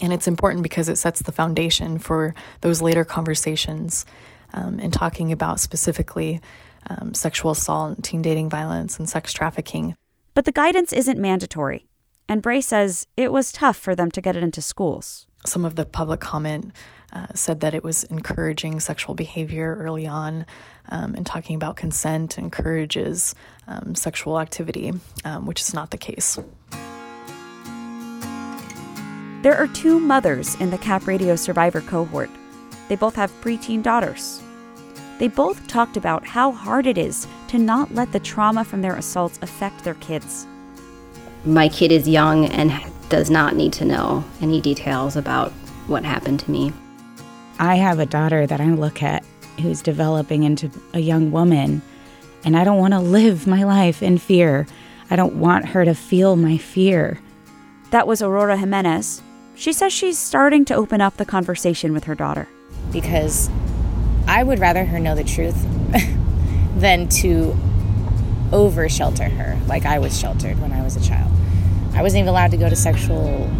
And 0.00 0.12
it's 0.12 0.28
important 0.28 0.62
because 0.62 0.88
it 0.88 0.96
sets 0.96 1.22
the 1.22 1.32
foundation 1.32 1.98
for 1.98 2.34
those 2.60 2.82
later 2.82 3.04
conversations 3.04 4.04
um, 4.52 4.78
and 4.78 4.92
talking 4.92 5.32
about 5.32 5.60
specifically 5.60 6.40
um, 6.88 7.14
sexual 7.14 7.50
assault, 7.50 8.02
teen 8.02 8.22
dating 8.22 8.50
violence, 8.50 8.98
and 8.98 9.08
sex 9.08 9.32
trafficking. 9.32 9.96
But 10.34 10.44
the 10.44 10.52
guidance 10.52 10.92
isn't 10.92 11.18
mandatory. 11.18 11.86
And 12.28 12.42
Bray 12.42 12.60
says 12.60 13.06
it 13.16 13.32
was 13.32 13.52
tough 13.52 13.76
for 13.76 13.94
them 13.94 14.10
to 14.10 14.20
get 14.20 14.36
it 14.36 14.42
into 14.42 14.60
schools. 14.60 15.26
Some 15.44 15.64
of 15.64 15.76
the 15.76 15.84
public 15.84 16.20
comment 16.20 16.72
uh, 17.12 17.28
said 17.34 17.60
that 17.60 17.72
it 17.72 17.84
was 17.84 18.04
encouraging 18.04 18.80
sexual 18.80 19.14
behavior 19.14 19.76
early 19.80 20.06
on, 20.06 20.44
um, 20.88 21.14
and 21.14 21.24
talking 21.24 21.54
about 21.54 21.76
consent 21.76 22.36
encourages 22.36 23.34
um, 23.68 23.94
sexual 23.94 24.40
activity, 24.40 24.92
um, 25.24 25.46
which 25.46 25.60
is 25.60 25.72
not 25.72 25.90
the 25.90 25.98
case. 25.98 26.38
There 29.46 29.56
are 29.56 29.68
two 29.68 30.00
mothers 30.00 30.56
in 30.56 30.70
the 30.70 30.78
Cap 30.78 31.06
Radio 31.06 31.36
survivor 31.36 31.80
cohort. 31.80 32.30
They 32.88 32.96
both 32.96 33.14
have 33.14 33.30
preteen 33.42 33.80
daughters. 33.80 34.42
They 35.20 35.28
both 35.28 35.68
talked 35.68 35.96
about 35.96 36.26
how 36.26 36.50
hard 36.50 36.84
it 36.84 36.98
is 36.98 37.28
to 37.46 37.58
not 37.58 37.94
let 37.94 38.10
the 38.10 38.18
trauma 38.18 38.64
from 38.64 38.82
their 38.82 38.96
assaults 38.96 39.38
affect 39.42 39.84
their 39.84 39.94
kids. 39.94 40.48
My 41.44 41.68
kid 41.68 41.92
is 41.92 42.08
young 42.08 42.46
and 42.46 42.72
does 43.08 43.30
not 43.30 43.54
need 43.54 43.72
to 43.74 43.84
know 43.84 44.24
any 44.40 44.60
details 44.60 45.14
about 45.14 45.52
what 45.86 46.04
happened 46.04 46.40
to 46.40 46.50
me. 46.50 46.72
I 47.60 47.76
have 47.76 48.00
a 48.00 48.04
daughter 48.04 48.48
that 48.48 48.60
I 48.60 48.66
look 48.70 49.00
at 49.00 49.24
who's 49.60 49.80
developing 49.80 50.42
into 50.42 50.72
a 50.92 50.98
young 50.98 51.30
woman, 51.30 51.82
and 52.42 52.56
I 52.56 52.64
don't 52.64 52.80
want 52.80 52.94
to 52.94 52.98
live 52.98 53.46
my 53.46 53.62
life 53.62 54.02
in 54.02 54.18
fear. 54.18 54.66
I 55.08 55.14
don't 55.14 55.38
want 55.38 55.66
her 55.66 55.84
to 55.84 55.94
feel 55.94 56.34
my 56.34 56.58
fear. 56.58 57.20
That 57.92 58.08
was 58.08 58.20
Aurora 58.20 58.56
Jimenez. 58.56 59.22
She 59.56 59.72
says 59.72 59.90
she's 59.90 60.18
starting 60.18 60.66
to 60.66 60.74
open 60.74 61.00
up 61.00 61.16
the 61.16 61.24
conversation 61.24 61.94
with 61.94 62.04
her 62.04 62.14
daughter. 62.14 62.46
Because 62.92 63.48
I 64.28 64.42
would 64.42 64.58
rather 64.58 64.84
her 64.84 65.00
know 65.00 65.14
the 65.14 65.24
truth 65.24 65.56
than 66.76 67.08
to 67.08 67.56
over 68.52 68.88
shelter 68.88 69.24
her 69.24 69.58
like 69.66 69.86
I 69.86 69.98
was 69.98 70.18
sheltered 70.18 70.60
when 70.60 70.72
I 70.72 70.82
was 70.82 70.96
a 70.96 71.00
child. 71.02 71.32
I 71.94 72.02
wasn't 72.02 72.20
even 72.20 72.28
allowed 72.28 72.50
to 72.50 72.58
go 72.58 72.68
to 72.68 72.76
sexual 72.76 73.50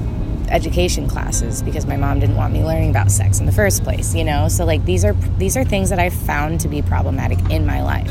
education 0.50 1.08
classes 1.08 1.62
because 1.62 1.86
my 1.86 1.96
mom 1.96 2.20
didn't 2.20 2.36
want 2.36 2.52
me 2.52 2.62
learning 2.62 2.90
about 2.90 3.10
sex 3.10 3.40
in 3.40 3.46
the 3.46 3.52
first 3.52 3.82
place, 3.82 4.14
you 4.14 4.22
know? 4.22 4.48
So 4.48 4.66
like 4.66 4.84
these 4.84 5.02
are 5.02 5.14
these 5.38 5.56
are 5.56 5.64
things 5.64 5.88
that 5.88 5.98
I 5.98 6.10
found 6.10 6.60
to 6.60 6.68
be 6.68 6.82
problematic 6.82 7.38
in 7.50 7.64
my 7.64 7.82
life. 7.82 8.10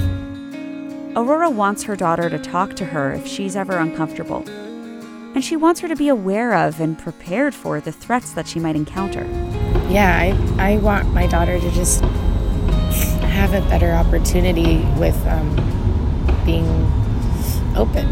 Aurora 1.15 1.51
wants 1.51 1.83
her 1.83 1.95
daughter 1.95 2.31
to 2.31 2.39
talk 2.39 2.75
to 2.77 2.85
her 2.85 3.13
if 3.13 3.27
she's 3.27 3.55
ever 3.55 3.77
uncomfortable 3.77 4.43
and 5.35 5.43
she 5.43 5.57
wants 5.57 5.81
her 5.81 5.87
to 5.89 5.95
be 5.95 6.07
aware 6.07 6.55
of 6.55 6.79
and 6.79 6.97
prepared 6.97 7.53
for 7.53 7.81
the 7.81 7.91
threats 7.91 8.31
that 8.31 8.47
she 8.47 8.57
might 8.57 8.75
encounter. 8.75 9.25
Yeah, 9.89 10.17
I, 10.57 10.73
I 10.73 10.77
want 10.77 11.13
my 11.13 11.27
daughter 11.27 11.59
to 11.59 11.71
just 11.71 12.01
have 13.21 13.53
a 13.53 13.59
better 13.67 13.91
opportunity 13.91 14.77
with 14.97 15.15
um, 15.27 15.53
being 16.45 16.65
open 17.75 18.07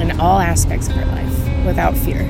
in 0.00 0.20
all 0.20 0.40
aspects 0.40 0.88
of 0.88 0.94
her 0.94 1.06
life 1.06 1.64
without 1.64 1.96
fear. 1.96 2.20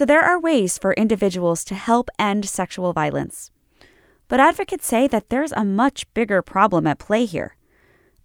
So 0.00 0.06
there 0.06 0.24
are 0.24 0.40
ways 0.40 0.78
for 0.78 0.94
individuals 0.94 1.62
to 1.64 1.74
help 1.74 2.08
end 2.18 2.48
sexual 2.48 2.94
violence. 2.94 3.50
But 4.28 4.40
advocates 4.40 4.86
say 4.86 5.06
that 5.06 5.28
there's 5.28 5.52
a 5.52 5.62
much 5.62 6.06
bigger 6.14 6.40
problem 6.40 6.86
at 6.86 6.98
play 6.98 7.26
here. 7.26 7.54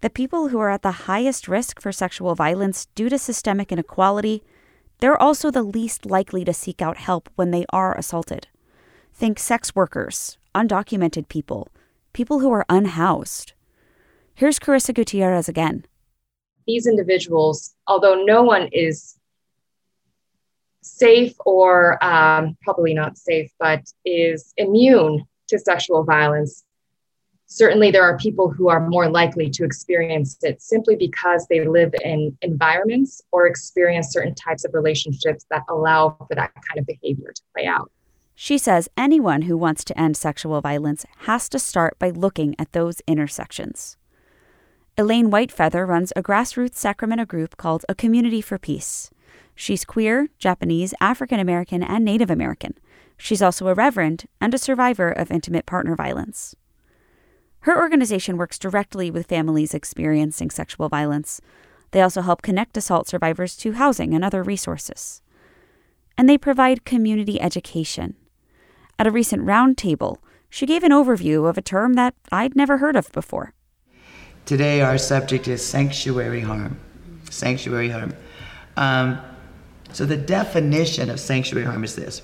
The 0.00 0.08
people 0.08 0.48
who 0.48 0.58
are 0.58 0.70
at 0.70 0.80
the 0.80 1.04
highest 1.04 1.48
risk 1.48 1.78
for 1.78 1.92
sexual 1.92 2.34
violence 2.34 2.86
due 2.94 3.10
to 3.10 3.18
systemic 3.18 3.70
inequality, 3.70 4.42
they're 5.00 5.20
also 5.20 5.50
the 5.50 5.62
least 5.62 6.06
likely 6.06 6.46
to 6.46 6.54
seek 6.54 6.80
out 6.80 6.96
help 6.96 7.28
when 7.34 7.50
they 7.50 7.66
are 7.68 7.94
assaulted. 7.98 8.48
Think 9.12 9.38
sex 9.38 9.74
workers, 9.74 10.38
undocumented 10.54 11.28
people, 11.28 11.68
people 12.14 12.38
who 12.38 12.50
are 12.52 12.64
unhoused. 12.70 13.52
Here's 14.34 14.58
Carissa 14.58 14.94
Gutierrez 14.94 15.46
again. 15.46 15.84
These 16.66 16.86
individuals, 16.86 17.74
although 17.86 18.24
no 18.24 18.42
one 18.42 18.70
is 18.72 19.18
safe 20.86 21.34
or 21.44 22.02
um, 22.04 22.56
probably 22.62 22.94
not 22.94 23.18
safe, 23.18 23.50
but 23.58 23.82
is 24.04 24.52
immune 24.56 25.24
to 25.48 25.58
sexual 25.58 26.04
violence. 26.04 26.64
Certainly, 27.46 27.92
there 27.92 28.02
are 28.02 28.18
people 28.18 28.50
who 28.50 28.68
are 28.68 28.88
more 28.88 29.08
likely 29.08 29.48
to 29.50 29.64
experience 29.64 30.36
it 30.42 30.60
simply 30.60 30.96
because 30.96 31.46
they 31.48 31.64
live 31.64 31.94
in 32.02 32.36
environments 32.42 33.22
or 33.30 33.46
experience 33.46 34.12
certain 34.12 34.34
types 34.34 34.64
of 34.64 34.74
relationships 34.74 35.46
that 35.50 35.62
allow 35.68 36.16
for 36.26 36.34
that 36.34 36.52
kind 36.54 36.78
of 36.78 36.86
behavior 36.86 37.32
to 37.32 37.42
play 37.54 37.66
out. 37.66 37.90
She 38.34 38.58
says 38.58 38.88
anyone 38.96 39.42
who 39.42 39.56
wants 39.56 39.84
to 39.84 39.98
end 39.98 40.16
sexual 40.16 40.60
violence 40.60 41.06
has 41.20 41.48
to 41.50 41.58
start 41.58 41.98
by 41.98 42.10
looking 42.10 42.54
at 42.58 42.72
those 42.72 43.00
intersections. 43.06 43.96
Elaine 44.98 45.30
Whitefeather 45.30 45.86
runs 45.86 46.12
a 46.16 46.22
grassroots 46.22 46.76
Sacramento 46.76 47.26
group 47.26 47.56
called 47.56 47.84
A 47.88 47.94
Community 47.94 48.40
for 48.40 48.58
Peace. 48.58 49.10
She's 49.56 49.86
queer, 49.86 50.28
Japanese, 50.38 50.94
African 51.00 51.40
American, 51.40 51.82
and 51.82 52.04
Native 52.04 52.30
American. 52.30 52.74
She's 53.16 53.40
also 53.40 53.66
a 53.68 53.74
reverend 53.74 54.26
and 54.40 54.52
a 54.52 54.58
survivor 54.58 55.10
of 55.10 55.30
intimate 55.30 55.64
partner 55.64 55.96
violence. 55.96 56.54
Her 57.60 57.76
organization 57.76 58.36
works 58.36 58.58
directly 58.58 59.10
with 59.10 59.26
families 59.26 59.74
experiencing 59.74 60.50
sexual 60.50 60.88
violence. 60.88 61.40
They 61.90 62.02
also 62.02 62.20
help 62.20 62.42
connect 62.42 62.76
assault 62.76 63.08
survivors 63.08 63.56
to 63.56 63.72
housing 63.72 64.14
and 64.14 64.22
other 64.22 64.42
resources. 64.42 65.22
And 66.18 66.28
they 66.28 66.38
provide 66.38 66.84
community 66.84 67.40
education. 67.40 68.14
At 68.98 69.06
a 69.06 69.10
recent 69.10 69.44
roundtable, 69.44 70.18
she 70.50 70.66
gave 70.66 70.84
an 70.84 70.92
overview 70.92 71.48
of 71.48 71.58
a 71.58 71.62
term 71.62 71.94
that 71.94 72.14
I'd 72.30 72.54
never 72.54 72.78
heard 72.78 72.94
of 72.94 73.10
before. 73.12 73.54
Today, 74.44 74.80
our 74.80 74.96
subject 74.96 75.48
is 75.48 75.64
sanctuary 75.64 76.40
harm. 76.40 76.78
Sanctuary 77.30 77.88
harm. 77.88 78.14
Um, 78.76 79.18
so 79.92 80.04
the 80.04 80.16
definition 80.16 81.10
of 81.10 81.20
sanctuary 81.20 81.64
harm 81.64 81.84
is 81.84 81.96
this 81.96 82.22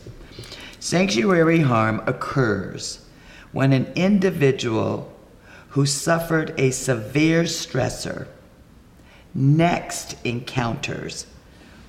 sanctuary 0.79 1.61
harm 1.61 2.03
occurs 2.07 3.05
when 3.53 3.73
an 3.73 3.91
individual 3.95 5.13
who 5.71 5.87
suffered 5.87 6.55
a 6.59 6.71
severe 6.71 7.45
stressor 7.45 8.27
next 9.35 10.17
encounters 10.25 11.27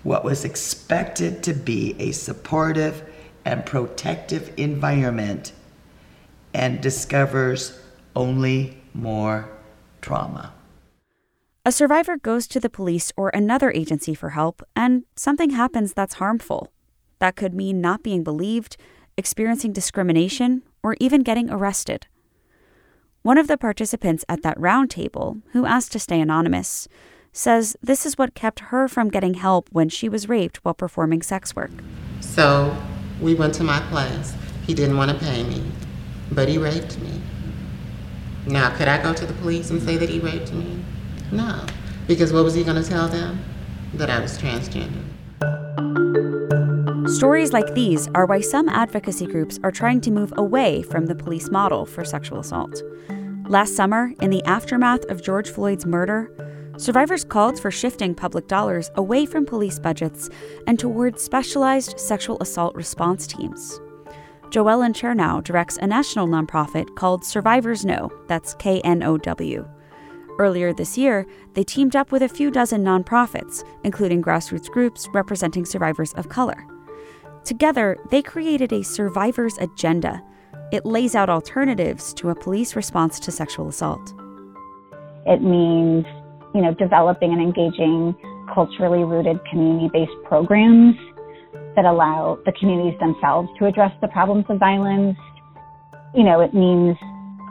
what 0.03 0.23
was 0.23 0.43
expected 0.43 1.41
to 1.43 1.53
be 1.53 1.95
a 1.99 2.11
supportive 2.11 3.03
and 3.45 3.65
protective 3.65 4.53
environment 4.57 5.53
and 6.53 6.81
discovers 6.81 7.79
only 8.15 8.77
more 8.93 9.49
trauma. 10.01 10.53
A 11.65 11.71
survivor 11.71 12.17
goes 12.17 12.45
to 12.47 12.59
the 12.59 12.69
police 12.69 13.13
or 13.15 13.29
another 13.29 13.71
agency 13.71 14.13
for 14.13 14.31
help, 14.31 14.61
and 14.75 15.05
something 15.15 15.51
happens 15.51 15.93
that's 15.93 16.15
harmful. 16.15 16.73
That 17.19 17.37
could 17.37 17.53
mean 17.53 17.79
not 17.79 18.03
being 18.03 18.21
believed, 18.21 18.75
experiencing 19.15 19.71
discrimination, 19.71 20.63
or 20.83 20.97
even 20.99 21.23
getting 21.23 21.49
arrested. 21.49 22.07
One 23.21 23.37
of 23.37 23.47
the 23.47 23.57
participants 23.57 24.25
at 24.27 24.43
that 24.43 24.57
roundtable, 24.57 25.41
who 25.53 25.65
asked 25.65 25.93
to 25.93 25.99
stay 25.99 26.19
anonymous, 26.19 26.89
says 27.31 27.77
this 27.81 28.05
is 28.05 28.17
what 28.17 28.35
kept 28.35 28.59
her 28.59 28.89
from 28.89 29.07
getting 29.07 29.35
help 29.35 29.69
when 29.71 29.87
she 29.87 30.09
was 30.09 30.27
raped 30.27 30.57
while 30.65 30.73
performing 30.73 31.21
sex 31.21 31.55
work. 31.55 31.71
So 32.19 32.75
we 33.21 33.35
went 33.35 33.53
to 33.53 33.63
my 33.63 33.79
place. 33.89 34.33
He 34.67 34.73
didn't 34.73 34.97
want 34.97 35.11
to 35.11 35.17
pay 35.17 35.43
me, 35.43 35.63
but 36.29 36.49
he 36.49 36.57
raped 36.57 36.99
me. 36.99 37.21
Now, 38.47 38.75
could 38.75 38.89
I 38.89 39.01
go 39.01 39.13
to 39.13 39.25
the 39.25 39.33
police 39.35 39.69
and 39.69 39.81
say 39.81 39.95
that 39.95 40.09
he 40.09 40.19
raped 40.19 40.51
me? 40.51 40.83
No. 41.33 41.65
Because 42.07 42.31
what 42.31 42.43
was 42.43 42.53
he 42.53 42.63
going 42.63 42.81
to 42.81 42.87
tell 42.87 43.07
them? 43.07 43.43
That 43.95 44.09
I 44.09 44.19
was 44.19 44.37
transgender. 44.37 45.03
Stories 47.09 47.51
like 47.53 47.73
these 47.73 48.07
are 48.15 48.25
why 48.25 48.41
some 48.41 48.69
advocacy 48.69 49.25
groups 49.25 49.59
are 49.63 49.71
trying 49.71 49.99
to 50.01 50.11
move 50.11 50.33
away 50.37 50.83
from 50.83 51.05
the 51.07 51.15
police 51.15 51.49
model 51.49 51.85
for 51.85 52.05
sexual 52.05 52.39
assault. 52.39 52.81
Last 53.47 53.75
summer, 53.75 54.11
in 54.21 54.29
the 54.29 54.43
aftermath 54.45 55.03
of 55.11 55.23
George 55.23 55.49
Floyd's 55.49 55.85
murder, 55.85 56.31
survivors 56.77 57.23
called 57.23 57.59
for 57.59 57.71
shifting 57.71 58.15
public 58.15 58.47
dollars 58.47 58.89
away 58.95 59.25
from 59.25 59.45
police 59.45 59.79
budgets 59.79 60.29
and 60.65 60.79
towards 60.79 61.21
specialized 61.21 61.99
sexual 61.99 62.37
assault 62.41 62.75
response 62.75 63.27
teams. 63.27 63.79
Joellen 64.49 64.93
Chernow 64.93 65.43
directs 65.43 65.77
a 65.77 65.87
national 65.87 66.27
nonprofit 66.27 66.95
called 66.95 67.25
Survivors 67.25 67.85
Know, 67.85 68.11
that's 68.27 68.53
K 68.55 68.81
N 68.81 69.03
O 69.03 69.17
W. 69.17 69.67
Earlier 70.39 70.73
this 70.73 70.97
year, 70.97 71.25
they 71.53 71.63
teamed 71.63 71.95
up 71.95 72.11
with 72.11 72.23
a 72.23 72.29
few 72.29 72.49
dozen 72.49 72.83
nonprofits, 72.83 73.63
including 73.83 74.21
grassroots 74.21 74.67
groups 74.69 75.07
representing 75.13 75.65
survivors 75.65 76.13
of 76.13 76.29
color. 76.29 76.65
Together, 77.45 77.97
they 78.09 78.21
created 78.21 78.73
a 78.73 78.83
survivor's 78.83 79.57
agenda. 79.59 80.23
It 80.71 80.85
lays 80.85 81.13
out 81.13 81.29
alternatives 81.29 82.13
to 82.15 82.29
a 82.29 82.35
police 82.35 82.75
response 82.75 83.19
to 83.19 83.31
sexual 83.31 83.67
assault. 83.67 84.13
It 85.27 85.41
means, 85.41 86.05
you 86.55 86.61
know, 86.61 86.73
developing 86.73 87.31
and 87.31 87.41
engaging 87.41 88.15
culturally 88.53 89.03
rooted 89.03 89.39
community-based 89.51 90.23
programs 90.25 90.95
that 91.75 91.85
allow 91.85 92.39
the 92.45 92.53
communities 92.53 92.99
themselves 92.99 93.49
to 93.59 93.65
address 93.65 93.91
the 94.01 94.07
problems 94.07 94.45
of 94.49 94.57
violence. 94.57 95.17
You 96.15 96.23
know, 96.23 96.41
it 96.41 96.53
means 96.53 96.97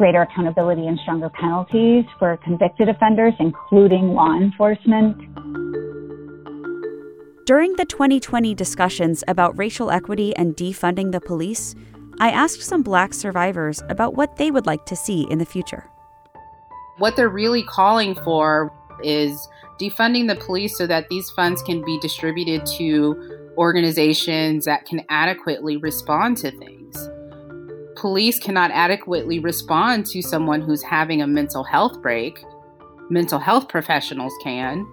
greater 0.02 0.22
accountability 0.22 0.84
and 0.88 0.98
stronger 0.98 1.30
penalties 1.30 2.04
for 2.18 2.36
convicted 2.38 2.88
offenders, 2.88 3.32
including 3.38 4.14
law 4.14 4.36
enforcement. 4.36 5.16
During 7.46 7.76
the 7.76 7.84
2020 7.84 8.52
discussions 8.52 9.22
about 9.28 9.56
racial 9.56 9.92
equity 9.92 10.34
and 10.34 10.56
defunding 10.56 11.12
the 11.12 11.20
police, 11.20 11.76
I 12.18 12.32
asked 12.32 12.62
some 12.62 12.82
black 12.82 13.14
survivors 13.14 13.80
about 13.88 14.16
what 14.16 14.38
they 14.38 14.50
would 14.50 14.66
like 14.66 14.86
to 14.86 14.96
see 14.96 15.22
in 15.30 15.38
the 15.38 15.46
future. 15.46 15.88
What 16.98 17.14
they're 17.14 17.28
really 17.28 17.62
calling 17.62 18.16
for 18.24 18.72
is 19.04 19.48
defunding 19.80 20.26
the 20.26 20.34
police 20.34 20.76
so 20.76 20.88
that 20.88 21.10
these 21.10 21.30
funds 21.30 21.62
can 21.62 21.84
be 21.84 22.00
distributed 22.00 22.66
to 22.78 23.52
organizations 23.56 24.64
that 24.64 24.84
can 24.84 25.04
adequately 25.10 25.76
respond 25.76 26.38
to 26.38 26.50
things. 26.50 26.81
Police 28.02 28.40
cannot 28.40 28.72
adequately 28.72 29.38
respond 29.38 30.06
to 30.06 30.22
someone 30.22 30.60
who's 30.60 30.82
having 30.82 31.22
a 31.22 31.26
mental 31.28 31.62
health 31.62 32.02
break. 32.02 32.44
Mental 33.10 33.38
health 33.38 33.68
professionals 33.68 34.34
can. 34.42 34.84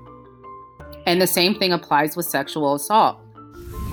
And 1.08 1.20
the 1.20 1.26
same 1.26 1.56
thing 1.56 1.74
applies 1.74 2.16
with 2.16 2.28
sexual 2.28 2.76
assault. 2.76 3.18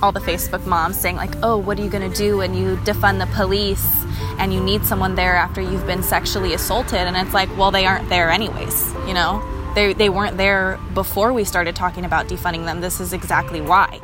All 0.03 0.11
the 0.11 0.19
Facebook 0.19 0.63
moms 0.67 0.99
saying, 0.99 1.15
like, 1.15 1.33
oh, 1.41 1.57
what 1.57 1.79
are 1.79 1.83
you 1.83 1.89
going 1.89 2.07
to 2.07 2.15
do 2.15 2.37
when 2.37 2.53
you 2.53 2.75
defund 2.85 3.17
the 3.17 3.25
police 3.35 4.05
and 4.37 4.53
you 4.53 4.61
need 4.61 4.85
someone 4.85 5.15
there 5.15 5.35
after 5.35 5.61
you've 5.61 5.87
been 5.87 6.03
sexually 6.03 6.53
assaulted? 6.53 6.99
And 6.99 7.17
it's 7.17 7.33
like, 7.33 7.49
well, 7.57 7.71
they 7.71 7.87
aren't 7.87 8.09
there 8.09 8.29
anyways, 8.29 8.93
you 9.07 9.15
know? 9.15 9.43
They, 9.73 9.93
they 9.93 10.09
weren't 10.09 10.37
there 10.37 10.79
before 10.93 11.33
we 11.33 11.43
started 11.43 11.75
talking 11.75 12.05
about 12.05 12.27
defunding 12.27 12.65
them. 12.65 12.81
This 12.81 12.99
is 12.99 13.13
exactly 13.13 13.61
why. 13.61 13.99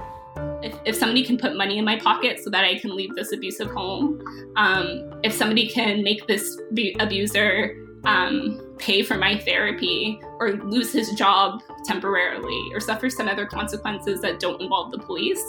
If, 0.63 0.75
if 0.85 0.95
somebody 0.95 1.23
can 1.23 1.37
put 1.37 1.55
money 1.55 1.77
in 1.77 1.85
my 1.85 1.99
pocket 1.99 2.39
so 2.43 2.49
that 2.49 2.63
I 2.63 2.79
can 2.79 2.95
leave 2.95 3.13
this 3.15 3.33
abusive 3.33 3.69
home, 3.71 4.21
um, 4.55 5.19
if 5.23 5.33
somebody 5.33 5.67
can 5.67 6.03
make 6.03 6.25
this 6.27 6.57
abuser 6.99 7.75
um, 8.05 8.75
pay 8.77 9.03
for 9.03 9.17
my 9.17 9.37
therapy 9.37 10.19
or 10.39 10.53
lose 10.53 10.91
his 10.91 11.11
job 11.11 11.61
temporarily 11.85 12.69
or 12.73 12.79
suffer 12.79 13.09
some 13.09 13.27
other 13.27 13.45
consequences 13.45 14.21
that 14.21 14.39
don't 14.39 14.61
involve 14.61 14.91
the 14.91 14.99
police. 14.99 15.41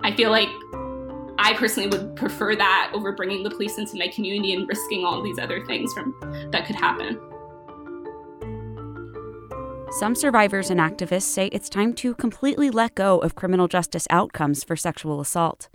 I 0.00 0.14
feel 0.14 0.30
like 0.30 0.48
I 1.38 1.54
personally 1.56 1.88
would 1.88 2.16
prefer 2.16 2.56
that 2.56 2.90
over 2.94 3.12
bringing 3.12 3.42
the 3.42 3.50
police 3.50 3.78
into 3.78 3.96
my 3.96 4.08
community 4.08 4.54
and 4.54 4.68
risking 4.68 5.04
all 5.04 5.22
these 5.22 5.38
other 5.38 5.64
things 5.66 5.92
from 5.92 6.14
that 6.50 6.66
could 6.66 6.76
happen. 6.76 7.20
Some 9.94 10.16
survivors 10.16 10.70
and 10.70 10.80
activists 10.80 11.22
say 11.22 11.46
it's 11.52 11.68
time 11.68 11.92
to 11.94 12.16
completely 12.16 12.68
let 12.68 12.96
go 12.96 13.20
of 13.20 13.36
criminal 13.36 13.68
justice 13.68 14.08
outcomes 14.10 14.64
for 14.64 14.74
sexual 14.74 15.20
assault. 15.20 15.68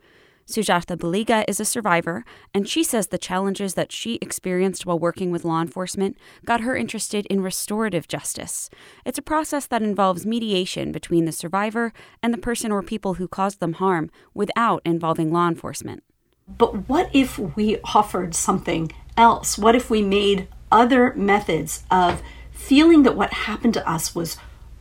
Sujatha 0.46 0.98
Baliga 0.98 1.46
is 1.48 1.62
a 1.62 1.66
survivor, 1.66 2.26
and 2.54 2.68
she 2.68 2.84
says 2.84 3.08
the 3.08 3.18
challenges 3.18 3.76
that 3.76 3.94
she 3.94 4.20
experienced 4.22 4.86
while 4.86 5.00
working 5.00 5.32
with 5.32 5.46
law 5.46 5.62
enforcement 5.62 6.18
got 6.44 6.60
her 6.62 6.76
interested 6.76 7.28
in 7.28 7.42
restorative 7.42 8.10
justice. 8.10 8.70
It's 9.06 9.18
a 9.18 9.22
process 9.22 9.68
that 9.68 9.82
involves 9.82 10.26
mediation 10.26 10.92
between 10.92 11.24
the 11.24 11.32
survivor 11.32 11.94
and 12.22 12.34
the 12.34 12.38
person 12.38 12.74
or 12.74 12.84
people 12.84 13.14
who 13.14 13.28
caused 13.30 13.62
them 13.62 13.74
harm 13.74 14.12
without 14.34 14.82
involving 14.84 15.32
law 15.32 15.48
enforcement. 15.48 16.04
But 16.46 16.90
what 16.90 17.10
if 17.14 17.40
we 17.40 17.80
offered 17.86 18.36
something 18.36 18.92
else? 19.16 19.58
What 19.58 19.76
if 19.76 19.90
we 19.90 20.02
made 20.02 20.50
other 20.72 21.14
methods 21.16 21.84
of 21.90 22.22
feeling 22.60 23.04
that 23.04 23.16
what 23.16 23.32
happened 23.34 23.74
to 23.74 23.90
us 23.90 24.14
was 24.14 24.38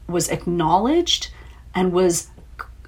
was 0.08 0.28
acknowledged 0.28 1.30
and 1.74 1.92
was 1.92 2.28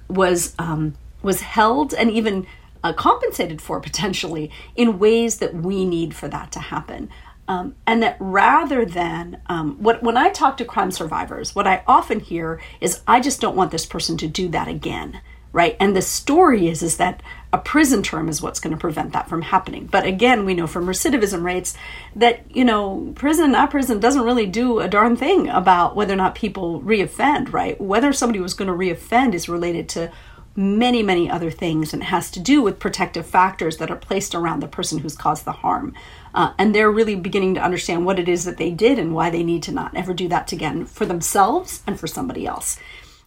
was 0.09 0.53
um, 0.59 0.93
was 1.23 1.41
held 1.41 1.93
and 1.93 2.11
even 2.11 2.45
uh, 2.83 2.91
compensated 2.93 3.61
for 3.61 3.79
potentially 3.79 4.51
in 4.75 4.99
ways 4.99 5.37
that 5.37 5.53
we 5.53 5.85
need 5.85 6.13
for 6.13 6.27
that 6.27 6.51
to 6.51 6.59
happen. 6.59 7.09
Um, 7.47 7.75
and 7.87 8.03
that 8.03 8.17
rather 8.19 8.85
than 8.85 9.41
um, 9.47 9.77
what 9.81 10.03
when 10.03 10.17
I 10.17 10.29
talk 10.29 10.57
to 10.57 10.65
crime 10.65 10.91
survivors, 10.91 11.55
what 11.55 11.67
I 11.67 11.83
often 11.87 12.19
hear 12.19 12.59
is, 12.81 13.01
"I 13.07 13.21
just 13.21 13.39
don't 13.39 13.55
want 13.55 13.71
this 13.71 13.85
person 13.85 14.17
to 14.17 14.27
do 14.27 14.49
that 14.49 14.67
again." 14.67 15.21
Right, 15.53 15.75
and 15.79 15.95
the 15.95 16.01
story 16.01 16.67
is 16.67 16.83
is 16.83 16.97
that 16.97 17.21
a 17.53 17.57
prison 17.57 18.01
term 18.01 18.29
is 18.29 18.41
what's 18.41 18.59
going 18.59 18.71
to 18.71 18.79
prevent 18.79 19.11
that 19.13 19.27
from 19.27 19.41
happening. 19.41 19.85
But 19.85 20.05
again, 20.05 20.45
we 20.45 20.53
know 20.53 20.67
from 20.67 20.85
recidivism 20.85 21.43
rates 21.43 21.75
that 22.15 22.43
you 22.49 22.63
know 22.63 23.11
prison, 23.15 23.51
not 23.51 23.71
prison, 23.71 23.99
doesn't 23.99 24.23
really 24.23 24.45
do 24.45 24.79
a 24.79 24.87
darn 24.87 25.15
thing 25.15 25.49
about 25.49 25.95
whether 25.95 26.13
or 26.13 26.17
not 26.17 26.35
people 26.35 26.81
reoffend. 26.81 27.51
Right, 27.51 27.79
whether 27.79 28.13
somebody 28.13 28.39
was 28.39 28.53
going 28.53 28.67
to 28.67 28.73
reoffend 28.73 29.33
is 29.33 29.49
related 29.49 29.89
to 29.89 30.11
many, 30.55 31.01
many 31.01 31.29
other 31.29 31.51
things, 31.51 31.93
and 31.93 32.03
has 32.03 32.31
to 32.31 32.39
do 32.39 32.61
with 32.61 32.79
protective 32.79 33.25
factors 33.25 33.77
that 33.77 33.91
are 33.91 33.95
placed 33.95 34.35
around 34.35 34.61
the 34.61 34.67
person 34.67 34.99
who's 34.99 35.15
caused 35.15 35.45
the 35.45 35.51
harm. 35.51 35.93
Uh, 36.33 36.53
and 36.57 36.73
they're 36.73 36.91
really 36.91 37.15
beginning 37.15 37.55
to 37.55 37.63
understand 37.63 38.05
what 38.05 38.19
it 38.19 38.29
is 38.29 38.45
that 38.45 38.57
they 38.57 38.71
did 38.71 38.97
and 38.97 39.13
why 39.13 39.29
they 39.29 39.43
need 39.43 39.63
to 39.63 39.71
not 39.71 39.95
ever 39.95 40.13
do 40.13 40.27
that 40.29 40.51
again 40.51 40.85
for 40.85 41.05
themselves 41.05 41.83
and 41.85 41.99
for 41.99 42.07
somebody 42.07 42.45
else. 42.45 42.79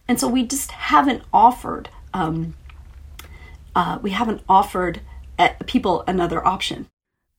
And 0.07 0.19
so 0.19 0.27
we 0.27 0.45
just 0.45 0.71
haven't 0.71 1.23
offered 1.33 1.89
um, 2.13 2.55
uh, 3.75 3.99
we 4.01 4.11
haven't 4.11 4.41
offered 4.47 5.01
uh, 5.37 5.49
people 5.65 6.03
another 6.07 6.45
option. 6.45 6.87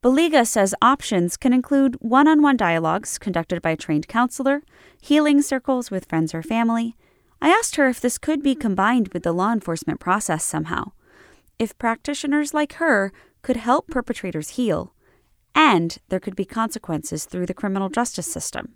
Baliga 0.02 0.46
says 0.46 0.74
options 0.80 1.36
can 1.36 1.52
include 1.52 1.96
one 2.00 2.28
on 2.28 2.42
one 2.42 2.56
dialogues 2.56 3.18
conducted 3.18 3.60
by 3.62 3.70
a 3.70 3.76
trained 3.76 4.06
counselor, 4.06 4.62
healing 5.00 5.42
circles 5.42 5.90
with 5.90 6.04
friends 6.04 6.34
or 6.34 6.42
family, 6.42 6.96
I 7.40 7.48
asked 7.50 7.76
her 7.76 7.88
if 7.88 8.00
this 8.00 8.18
could 8.18 8.42
be 8.42 8.54
combined 8.54 9.08
with 9.08 9.22
the 9.22 9.32
law 9.32 9.52
enforcement 9.52 10.00
process 10.00 10.44
somehow, 10.44 10.92
if 11.58 11.78
practitioners 11.78 12.54
like 12.54 12.74
her 12.74 13.12
could 13.42 13.56
help 13.56 13.88
perpetrators 13.88 14.50
heal, 14.50 14.94
and 15.54 15.98
there 16.08 16.20
could 16.20 16.36
be 16.36 16.44
consequences 16.44 17.24
through 17.24 17.46
the 17.46 17.54
criminal 17.54 17.88
justice 17.88 18.30
system. 18.30 18.74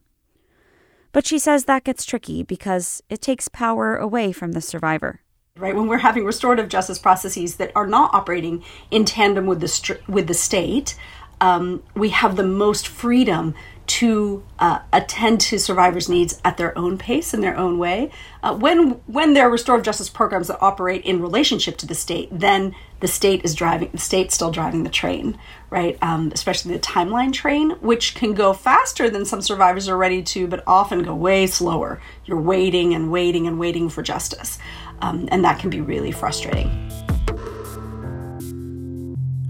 But 1.13 1.27
she 1.27 1.39
says 1.39 1.65
that 1.65 1.85
gets 1.85 2.05
tricky 2.05 2.43
because 2.43 3.03
it 3.09 3.21
takes 3.21 3.49
power 3.49 3.97
away 3.97 4.33
from 4.33 4.53
the 4.53 4.61
survivor. 4.61 5.23
Right 5.57 5.75
when 5.75 5.89
we're 5.89 5.99
having 5.99 6.25
restorative 6.25 6.69
justice 6.69 6.99
processes 6.99 7.57
that 7.57 7.73
are 7.75 7.87
not 7.87 8.15
operating 8.15 8.63
in 8.91 9.05
tandem 9.05 9.47
with 9.47 9.61
the 9.61 9.99
with 10.07 10.29
the 10.29 10.35
state, 10.35 10.97
um, 11.41 11.83
we 11.95 12.11
have 12.11 12.37
the 12.37 12.45
most 12.45 12.87
freedom 12.87 13.55
to 13.87 14.45
uh, 14.61 14.79
attend 14.93 15.41
to 15.41 15.59
survivors' 15.59 16.09
needs 16.09 16.41
at 16.45 16.57
their 16.57 16.79
own 16.79 16.97
pace 16.97 17.35
in 17.35 17.41
their 17.41 17.57
own 17.57 17.77
way. 17.77 18.13
Uh, 18.41 18.55
when 18.55 18.91
when 19.07 19.35
there 19.35 19.49
are 19.49 19.51
restorative 19.51 19.85
justice 19.85 20.09
programs 20.09 20.47
that 20.47 20.63
operate 20.63 21.05
in 21.05 21.21
relationship 21.21 21.77
to 21.79 21.87
the 21.87 21.97
state, 21.97 22.29
then 22.31 22.73
the 23.01 23.09
state 23.09 23.45
is 23.45 23.53
driving 23.53 23.91
the 23.91 23.99
state's 23.99 24.35
still 24.37 24.53
driving 24.53 24.85
the 24.85 24.91
train, 24.91 25.37
right? 25.71 25.99
Um, 26.03 26.31
especially 26.33 26.75
the 26.75 26.79
timeline 26.79 27.33
train, 27.33 27.71
which 27.81 28.15
can 28.15 28.35
go 28.35 28.53
faster 28.53 29.11
than 29.11 29.25
some 29.25 29.43
survivors 29.43 29.89
are 29.89 29.97
ready 29.97 30.23
to, 30.23 30.47
but 30.47 30.63
often 30.69 31.03
go 31.03 31.15
way 31.15 31.49
slower. 31.49 32.01
You're 32.27 32.41
waiting 32.41 32.95
and 32.95 33.11
waiting 33.11 33.49
and 33.49 33.59
waiting 33.59 33.89
for 33.89 34.03
justice, 34.03 34.61
um, 35.03 35.29
and 35.31 35.45
that 35.45 35.59
can 35.59 35.71
be 35.71 35.81
really 35.81 36.13
frustrating. 36.13 36.71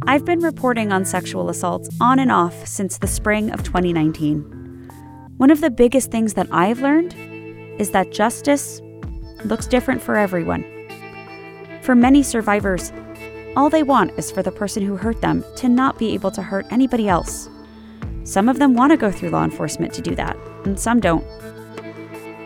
I've 0.07 0.25
been 0.25 0.41
reporting 0.41 0.93
on 0.93 1.05
sexual 1.05 1.49
assaults 1.51 1.89
on 2.01 2.19
and 2.19 2.33
off 2.33 2.67
since 2.67 2.99
the 2.99 3.07
spring 3.07 3.51
of 3.51 3.63
2019. 3.63 4.41
One 5.37 5.51
of 5.51 5.61
the 5.61 5.71
biggest 5.71 6.11
things 6.11 6.35
that 6.35 6.49
I've 6.51 6.81
learned 6.81 7.15
is 7.79 7.91
that 7.91 8.11
justice 8.11 8.81
looks 9.45 9.67
different 9.67 10.03
for 10.03 10.17
everyone. 10.17 10.65
For 11.83 11.95
many 11.95 12.23
survivors, 12.23 12.93
all 13.57 13.71
they 13.71 13.83
want 13.83 14.19
is 14.19 14.31
for 14.31 14.43
the 14.43 14.53
person 14.53 14.85
who 14.85 14.97
hurt 14.97 15.21
them 15.21 15.45
to 15.57 15.69
not 15.69 15.99
be 15.99 16.13
able 16.15 16.31
to 16.33 16.43
hurt 16.43 16.67
anybody 16.71 17.09
else. 17.09 17.49
Some 18.25 18.49
of 18.49 18.59
them 18.59 18.75
want 18.75 18.93
to 18.93 18.97
go 18.97 19.11
through 19.11 19.31
law 19.31 19.45
enforcement 19.45 19.93
to 19.95 20.03
do 20.03 20.15
that, 20.15 20.37
and 20.65 20.79
some 20.79 21.01
don't. 21.01 21.25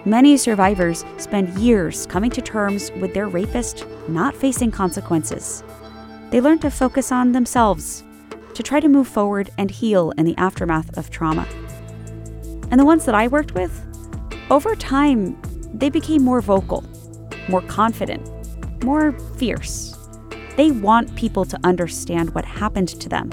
Many 0.06 0.36
survivors 0.36 1.02
spend 1.16 1.58
years 1.58 2.04
coming 2.04 2.30
to 2.32 2.42
terms 2.42 2.92
with 3.00 3.14
their 3.14 3.26
rapist 3.26 3.86
not 4.06 4.36
facing 4.36 4.70
consequences. 4.70 5.64
They 6.28 6.42
learn 6.42 6.58
to 6.58 6.70
focus 6.70 7.10
on 7.10 7.32
themselves, 7.32 8.04
to 8.52 8.62
try 8.62 8.80
to 8.80 8.88
move 8.88 9.08
forward 9.08 9.48
and 9.56 9.70
heal 9.70 10.10
in 10.18 10.26
the 10.26 10.36
aftermath 10.36 10.98
of 10.98 11.08
trauma. 11.08 11.48
And 12.70 12.78
the 12.78 12.84
ones 12.84 13.06
that 13.06 13.14
I 13.14 13.28
worked 13.28 13.54
with, 13.54 13.80
over 14.50 14.76
time, 14.76 15.40
they 15.72 15.88
became 15.88 16.22
more 16.22 16.42
vocal, 16.42 16.84
more 17.48 17.62
confident, 17.62 18.28
more 18.84 19.12
fierce. 19.38 19.96
They 20.58 20.70
want 20.70 21.16
people 21.16 21.46
to 21.46 21.58
understand 21.64 22.34
what 22.34 22.44
happened 22.44 22.88
to 22.88 23.08
them. 23.08 23.30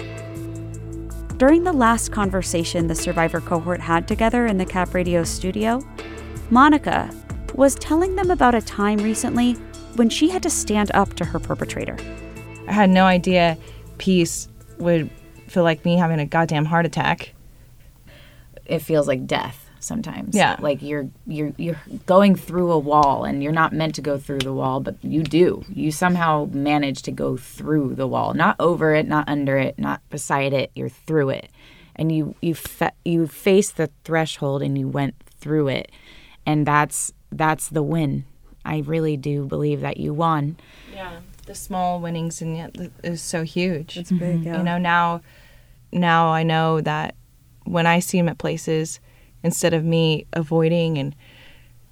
During 1.37 1.65
the 1.65 1.73
last 1.73 2.13
conversation 2.13 2.87
the 2.87 2.95
survivor 2.95 3.41
cohort 3.41 3.81
had 3.81 4.07
together 4.07 4.45
in 4.45 4.57
the 4.57 4.65
Cap 4.65 4.93
Radio 4.93 5.25
studio, 5.25 5.83
Monica 6.51 7.09
was 7.55 7.75
telling 7.75 8.17
them 8.17 8.29
about 8.29 8.53
a 8.53 8.61
time 8.61 8.99
recently 8.99 9.53
when 9.95 10.09
she 10.09 10.29
had 10.29 10.43
to 10.43 10.49
stand 10.49 10.91
up 10.93 11.13
to 11.15 11.23
her 11.23 11.39
perpetrator. 11.39 11.97
I 12.67 12.73
had 12.73 12.89
no 12.89 13.05
idea 13.05 13.57
peace 13.97 14.49
would 14.77 15.09
feel 15.47 15.63
like 15.63 15.85
me 15.85 15.95
having 15.95 16.19
a 16.19 16.25
goddamn 16.25 16.65
heart 16.65 16.85
attack. 16.85 17.33
It 18.65 18.79
feels 18.79 19.07
like 19.07 19.25
death 19.25 19.69
sometimes. 19.79 20.35
Yeah. 20.35 20.57
Like 20.59 20.81
you're 20.81 21.09
you're 21.25 21.53
you're 21.57 21.81
going 22.05 22.35
through 22.35 22.71
a 22.71 22.79
wall 22.79 23.23
and 23.23 23.41
you're 23.41 23.53
not 23.53 23.71
meant 23.71 23.95
to 23.95 24.01
go 24.01 24.17
through 24.17 24.39
the 24.39 24.53
wall, 24.53 24.81
but 24.81 24.95
you 25.01 25.23
do. 25.23 25.63
You 25.69 25.91
somehow 25.91 26.49
manage 26.51 27.01
to 27.03 27.11
go 27.11 27.37
through 27.37 27.95
the 27.95 28.07
wall. 28.07 28.33
Not 28.33 28.57
over 28.59 28.93
it, 28.93 29.07
not 29.07 29.27
under 29.29 29.57
it, 29.57 29.79
not 29.79 30.01
beside 30.09 30.51
it. 30.51 30.71
You're 30.75 30.89
through 30.89 31.29
it. 31.29 31.49
And 31.95 32.11
you 32.11 32.35
you 32.41 32.55
fa- 32.55 32.93
you 33.05 33.27
face 33.27 33.71
the 33.71 33.89
threshold 34.03 34.61
and 34.61 34.77
you 34.77 34.89
went 34.89 35.15
through 35.39 35.69
it. 35.69 35.91
And 36.45 36.65
that's 36.65 37.13
that's 37.31 37.69
the 37.69 37.83
win. 37.83 38.25
I 38.65 38.79
really 38.79 39.17
do 39.17 39.45
believe 39.45 39.81
that 39.81 39.97
you 39.97 40.13
won. 40.13 40.57
Yeah. 40.93 41.19
The 41.45 41.55
small 41.55 41.99
winnings 41.99 42.41
and 42.41 42.55
yet 42.55 42.75
is 43.03 43.21
so 43.21 43.43
huge. 43.43 43.97
It's 43.97 44.11
big, 44.11 44.37
mm-hmm. 44.37 44.43
yeah. 44.43 44.57
You 44.57 44.63
know, 44.63 44.77
now 44.77 45.21
now 45.91 46.29
I 46.29 46.43
know 46.43 46.81
that 46.81 47.15
when 47.63 47.87
I 47.87 47.99
see 47.99 48.17
him 48.17 48.29
at 48.29 48.37
places, 48.37 48.99
instead 49.43 49.73
of 49.73 49.83
me 49.83 50.25
avoiding 50.33 50.97
and 50.97 51.15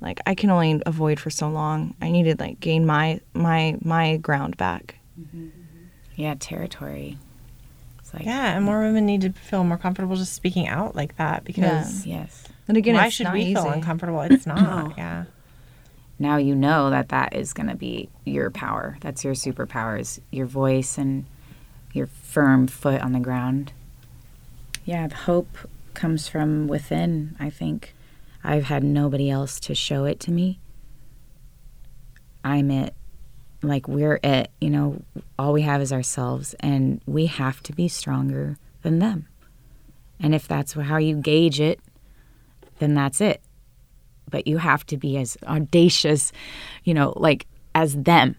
like 0.02 0.20
I 0.26 0.36
can 0.36 0.50
only 0.50 0.82
avoid 0.86 1.20
for 1.20 1.30
so 1.30 1.50
long. 1.50 1.94
I 2.02 2.12
need 2.12 2.24
to 2.24 2.36
like 2.40 2.60
gain 2.60 2.86
my 2.86 3.20
my 3.34 3.78
my 3.82 4.18
ground 4.18 4.58
back. 4.58 5.00
Mm-hmm. 5.20 5.50
Yeah, 6.16 6.36
territory. 6.40 7.18
It's 8.00 8.14
like 8.14 8.26
yeah, 8.26 8.56
and 8.56 8.66
more 8.66 8.80
women 8.80 9.06
need 9.06 9.22
to 9.22 9.32
feel 9.32 9.64
more 9.64 9.78
comfortable 9.78 10.16
just 10.16 10.34
speaking 10.34 10.68
out 10.68 10.96
like 10.96 11.18
that 11.18 11.44
because 11.44 12.06
yes. 12.06 12.48
And 12.70 12.78
again, 12.78 12.96
why 12.96 13.08
it's 13.08 13.16
should 13.16 13.26
not 13.26 13.34
we 13.34 13.54
feel 13.54 13.68
uncomfortable? 13.70 14.22
It's 14.30 14.46
not. 14.46 14.98
Yeah. 14.98 15.26
now 16.20 16.38
you 16.38 16.56
know 16.56 16.90
that 16.92 17.10
that 17.10 17.36
is 17.36 17.52
going 17.52 17.68
to 17.68 17.76
be 17.76 18.10
your 18.26 18.52
power. 18.52 18.98
That's 19.02 19.24
your 19.24 19.34
superpowers, 19.34 20.20
your 20.32 20.46
voice 20.46 20.98
and 20.98 21.26
your 21.94 22.06
firm 22.08 22.68
foot 22.68 23.02
on 23.02 23.12
the 23.12 23.20
ground. 23.20 23.74
Yeah, 24.86 25.08
the 25.08 25.16
hope 25.16 25.58
comes 25.96 26.28
from 26.28 26.68
within, 26.68 27.36
I 27.40 27.50
think. 27.50 27.96
I've 28.44 28.66
had 28.66 28.84
nobody 28.84 29.30
else 29.30 29.60
to 29.62 29.74
show 29.76 30.06
it 30.06 30.20
to 30.22 30.32
me. 30.32 30.60
I'm 32.44 32.70
it. 32.72 32.94
Like 33.62 33.88
we're 33.88 34.20
it, 34.24 34.52
you 34.62 34.70
know, 34.70 35.02
all 35.38 35.52
we 35.54 35.64
have 35.64 35.82
is 35.82 35.92
ourselves 35.92 36.54
and 36.60 37.02
we 37.06 37.26
have 37.26 37.62
to 37.64 37.74
be 37.74 37.88
stronger 37.88 38.58
than 38.84 39.00
them. 39.00 39.28
And 40.20 40.34
if 40.34 40.48
that's 40.48 40.74
how 40.74 40.98
you 40.98 41.16
gauge 41.16 41.60
it, 41.60 41.80
then 42.80 42.96
that's 42.96 43.22
it 43.22 43.42
but 44.30 44.48
you 44.48 44.58
have 44.58 44.86
to 44.88 44.98
be 44.98 45.18
as 45.18 45.38
audacious, 45.44 46.32
you 46.84 46.94
know, 46.94 47.14
like 47.16 47.48
as 47.76 47.96
them. 47.96 48.36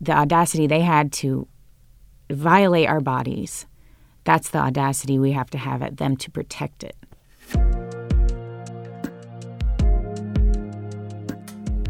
The 0.00 0.12
audacity 0.12 0.66
they 0.66 0.80
had 0.80 1.12
to 1.14 1.46
violate 2.30 2.88
our 2.88 3.00
bodies, 3.00 3.66
that's 4.24 4.50
the 4.50 4.58
audacity 4.58 5.18
we 5.18 5.32
have 5.32 5.50
to 5.50 5.58
have 5.58 5.82
at 5.82 5.98
them 5.98 6.16
to 6.18 6.30
protect 6.30 6.84
it. 6.84 6.96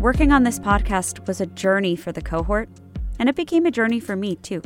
Working 0.00 0.32
on 0.32 0.44
this 0.44 0.58
podcast 0.58 1.26
was 1.28 1.40
a 1.40 1.46
journey 1.46 1.94
for 1.94 2.10
the 2.10 2.22
cohort, 2.22 2.68
and 3.18 3.28
it 3.28 3.36
became 3.36 3.66
a 3.66 3.70
journey 3.70 4.00
for 4.00 4.16
me 4.16 4.36
too. 4.36 4.62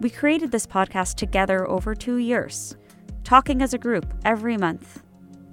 We 0.00 0.10
created 0.10 0.50
this 0.50 0.66
podcast 0.66 1.16
together 1.16 1.68
over 1.68 1.94
two 1.94 2.16
years, 2.16 2.76
talking 3.24 3.62
as 3.62 3.74
a 3.74 3.78
group 3.78 4.12
every 4.24 4.56
month 4.56 5.02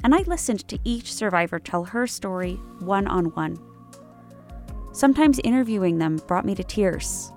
and 0.03 0.15
I 0.15 0.19
listened 0.19 0.67
to 0.67 0.79
each 0.83 1.13
survivor 1.13 1.59
tell 1.59 1.85
her 1.85 2.07
story 2.07 2.53
one 2.79 3.07
on 3.07 3.25
one. 3.25 3.57
Sometimes 4.91 5.39
interviewing 5.43 5.97
them 5.97 6.17
brought 6.27 6.45
me 6.45 6.55
to 6.55 6.63
tears. 6.63 7.31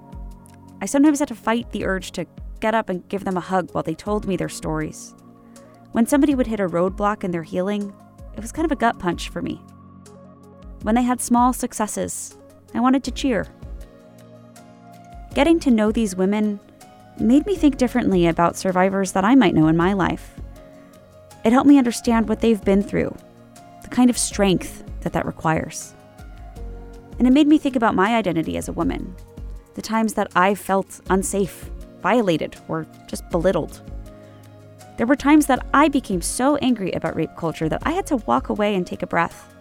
I 0.80 0.86
sometimes 0.86 1.18
had 1.18 1.28
to 1.28 1.34
fight 1.34 1.70
the 1.70 1.84
urge 1.84 2.12
to 2.12 2.26
get 2.60 2.74
up 2.74 2.88
and 2.88 3.06
give 3.08 3.24
them 3.24 3.36
a 3.36 3.40
hug 3.40 3.72
while 3.72 3.84
they 3.84 3.94
told 3.94 4.26
me 4.26 4.36
their 4.36 4.48
stories. 4.48 5.14
When 5.92 6.06
somebody 6.06 6.34
would 6.34 6.46
hit 6.46 6.60
a 6.60 6.68
roadblock 6.68 7.22
in 7.22 7.30
their 7.30 7.42
healing, 7.42 7.92
it 8.34 8.40
was 8.40 8.52
kind 8.52 8.64
of 8.64 8.72
a 8.72 8.76
gut 8.76 8.98
punch 8.98 9.28
for 9.28 9.42
me. 9.42 9.60
When 10.82 10.94
they 10.94 11.02
had 11.02 11.20
small 11.20 11.52
successes, 11.52 12.36
I 12.74 12.80
wanted 12.80 13.04
to 13.04 13.10
cheer. 13.10 13.46
Getting 15.34 15.60
to 15.60 15.70
know 15.70 15.92
these 15.92 16.16
women 16.16 16.58
made 17.18 17.46
me 17.46 17.54
think 17.54 17.76
differently 17.76 18.26
about 18.26 18.56
survivors 18.56 19.12
that 19.12 19.24
I 19.24 19.34
might 19.34 19.54
know 19.54 19.68
in 19.68 19.76
my 19.76 19.92
life. 19.92 20.34
It 21.44 21.52
helped 21.52 21.68
me 21.68 21.78
understand 21.78 22.28
what 22.28 22.40
they've 22.40 22.64
been 22.64 22.82
through, 22.82 23.14
the 23.82 23.88
kind 23.88 24.10
of 24.10 24.16
strength 24.16 24.84
that 25.00 25.12
that 25.12 25.26
requires. 25.26 25.94
And 27.18 27.26
it 27.26 27.32
made 27.32 27.48
me 27.48 27.58
think 27.58 27.74
about 27.74 27.94
my 27.94 28.16
identity 28.16 28.56
as 28.56 28.68
a 28.68 28.72
woman, 28.72 29.14
the 29.74 29.82
times 29.82 30.14
that 30.14 30.30
I 30.36 30.54
felt 30.54 31.00
unsafe, 31.10 31.68
violated, 32.00 32.56
or 32.68 32.86
just 33.08 33.28
belittled. 33.30 33.82
There 34.98 35.06
were 35.06 35.16
times 35.16 35.46
that 35.46 35.66
I 35.74 35.88
became 35.88 36.22
so 36.22 36.56
angry 36.56 36.92
about 36.92 37.16
rape 37.16 37.34
culture 37.36 37.68
that 37.68 37.82
I 37.84 37.90
had 37.92 38.06
to 38.06 38.18
walk 38.18 38.48
away 38.48 38.76
and 38.76 38.86
take 38.86 39.02
a 39.02 39.06
breath. 39.06 39.52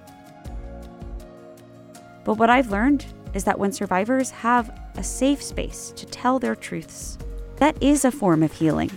But 2.24 2.36
what 2.36 2.52
I've 2.52 2.70
learned 2.70 3.06
is 3.34 3.44
that 3.46 3.58
when 3.58 3.72
survivors 3.72 4.30
have 4.30 4.78
a 4.98 5.04
safe 5.04 5.42
space 5.42 5.94
to 5.96 6.06
tell 6.06 6.38
their 6.38 6.56
truths, 6.56 7.18
that 7.56 7.82
is 7.82 8.06
a 8.06 8.12
form 8.12 8.44
of 8.44 8.52
healing 8.52 8.92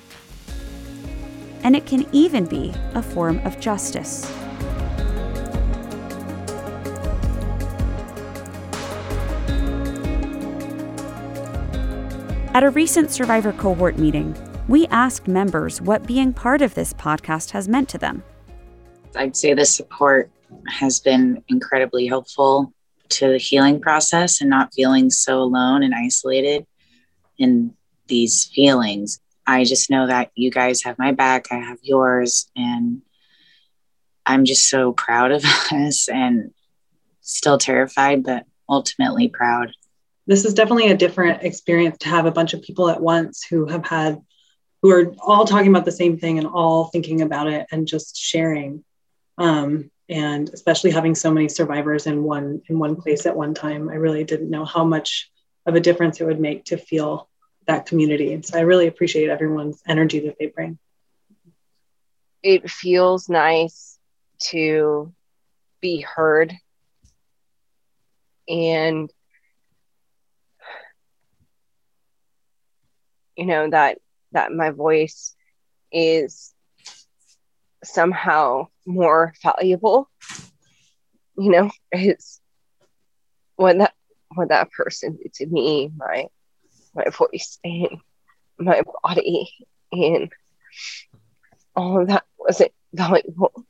and 1.65 1.75
it 1.75 1.87
can 1.87 2.07
even 2.13 2.45
be 2.45 2.73
a 2.95 3.03
form 3.03 3.41
of 3.45 3.59
justice. 3.59 4.31
At 12.55 12.63
a 12.63 12.71
recent 12.71 13.11
Survivor 13.11 13.53
cohort 13.53 13.99
meeting, 13.99 14.37
we 14.69 14.87
asked 14.87 15.27
members 15.27 15.83
what 15.83 16.07
being 16.07 16.33
part 16.33 16.63
of 16.63 16.75
this 16.75 16.93
podcast 16.93 17.51
has 17.51 17.69
meant 17.69 17.89
to 17.89 17.99
them. 17.99 18.23
I'd 19.17 19.37
say 19.37 19.55
the 19.55 19.65
support 19.65 20.31
has 20.69 21.01
been 21.01 21.43
incredibly 21.49 22.07
helpful 22.07 22.73
to 23.09 23.29
the 23.29 23.39
healing 23.39 23.81
process 23.81 24.41
and 24.41 24.49
not 24.49 24.73
feeling 24.73 25.11
so 25.11 25.41
alone 25.41 25.83
and 25.83 25.95
isolated 25.95 26.65
in 27.39 27.75
these 28.07 28.45
feelings. 28.45 29.21
I 29.47 29.65
just 29.65 29.91
know 29.91 30.07
that 30.07 30.31
you 30.35 30.51
guys 30.51 30.83
have 30.85 30.99
my 30.99 31.13
back, 31.13 31.49
I 31.51 31.57
have 31.57 31.79
yours, 31.83 32.51
and 32.57 33.03
I'm 34.27 34.45
just 34.45 34.69
so 34.69 34.93
proud 34.93 35.33
of 35.33 35.45
us 35.73 36.09
and 36.09 36.53
still 37.21 37.59
terrified, 37.59 38.23
but 38.23 38.45
ultimately 38.69 39.29
proud. 39.29 39.73
This 40.27 40.45
is 40.45 40.55
definitely 40.55 40.91
a 40.91 40.97
different 40.97 41.43
experience 41.43 41.99
to 41.99 42.09
have 42.09 42.27
a 42.27 42.33
bunch 42.33 42.55
of 42.55 42.63
people 42.63 42.89
at 42.89 43.01
once 43.01 43.45
who 43.45 43.67
have 43.67 43.87
had, 43.87 44.21
who 44.81 44.91
are 44.91 45.15
all 45.21 45.45
talking 45.45 45.69
about 45.69 45.85
the 45.85 45.93
same 45.93 46.19
thing 46.19 46.39
and 46.39 46.47
all 46.47 46.87
thinking 46.87 47.21
about 47.21 47.47
it 47.47 47.67
and 47.71 47.87
just 47.87 48.17
sharing. 48.17 48.85
Um, 49.37 49.91
and 50.09 50.49
especially 50.53 50.91
having 50.91 51.15
so 51.15 51.31
many 51.31 51.49
survivors 51.49 52.07
in 52.07 52.23
one 52.23 52.63
in 52.69 52.79
one 52.79 52.97
place 52.97 53.27
at 53.27 53.37
one 53.37 53.55
time, 53.55 53.89
I 53.89 53.95
really 53.95 54.25
didn't 54.25 54.51
know 54.51 54.65
how 54.65 54.85
much 54.85 55.31
of 55.67 55.75
a 55.75 55.81
difference 55.81 56.21
it 56.21 56.25
would 56.25 56.41
make 56.41 56.67
to 56.67 56.77
feel 56.77 57.29
that 57.67 57.87
community. 57.87 58.33
And 58.33 58.45
so 58.45 58.59
I 58.59 58.63
really 58.63 58.87
appreciate 58.87 59.31
everyone's 59.31 59.83
energy 59.87 60.21
that 60.21 60.37
they 60.39 60.47
bring. 60.47 60.79
It 62.43 62.71
feels 62.71 63.29
nice 63.29 63.99
to 64.51 65.13
be 65.81 66.01
heard 66.01 66.55
and 68.49 69.11
you 73.37 73.47
know 73.47 73.69
that 73.71 73.99
that 74.33 74.53
my 74.53 74.71
voice 74.71 75.35
is 75.93 76.53
somehow 77.83 78.67
more 78.87 79.35
valuable 79.43 80.09
you 81.37 81.51
know 81.51 81.71
is 81.93 82.41
what 83.57 83.79
that 83.79 83.95
what 84.35 84.49
that 84.49 84.71
person 84.73 85.19
did 85.23 85.33
to 85.33 85.47
me 85.47 85.91
my 85.97 86.27
my 86.95 87.05
voice 87.11 87.59
and 87.65 87.99
my 88.59 88.83
body 89.03 89.51
and 89.93 90.31
all 91.77 92.01
of 92.01 92.03
oh, 92.03 92.13
that 92.13 92.25
wasn't 92.39 92.73
valuable. 92.93 93.65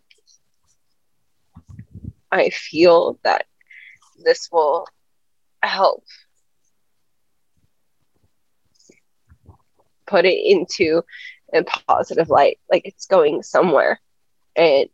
I 2.31 2.51
feel 2.51 3.19
that 3.23 3.47
this 4.25 4.49
will 4.51 4.87
help 5.63 6.05
put 10.07 10.25
it 10.25 10.39
into 10.45 11.03
a 11.53 11.63
positive 11.63 12.29
light, 12.29 12.59
like 12.71 12.83
it's 12.85 13.07
going 13.07 13.43
somewhere. 13.43 14.01
And 14.57 14.89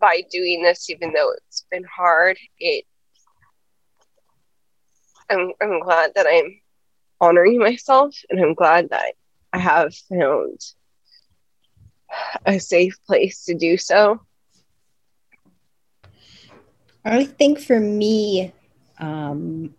by 0.00 0.22
doing 0.30 0.62
this, 0.62 0.90
even 0.90 1.12
though 1.12 1.32
it's 1.32 1.66
been 1.70 1.84
hard, 1.84 2.38
it 2.58 2.84
I'm 5.30 5.52
I'm 5.60 5.80
glad 5.80 6.12
that 6.14 6.26
I'm 6.28 6.60
honoring 7.20 7.58
myself 7.58 8.16
and 8.30 8.40
I'm 8.40 8.54
glad 8.54 8.90
that 8.90 9.14
I 9.52 9.58
have 9.58 9.94
found 9.94 10.60
a 12.46 12.58
safe 12.58 12.96
place 13.06 13.44
to 13.46 13.54
do 13.54 13.76
so. 13.76 14.20
I 17.04 17.24
think 17.24 17.58
for 17.58 17.80
me, 17.80 18.52
um, 18.98 19.74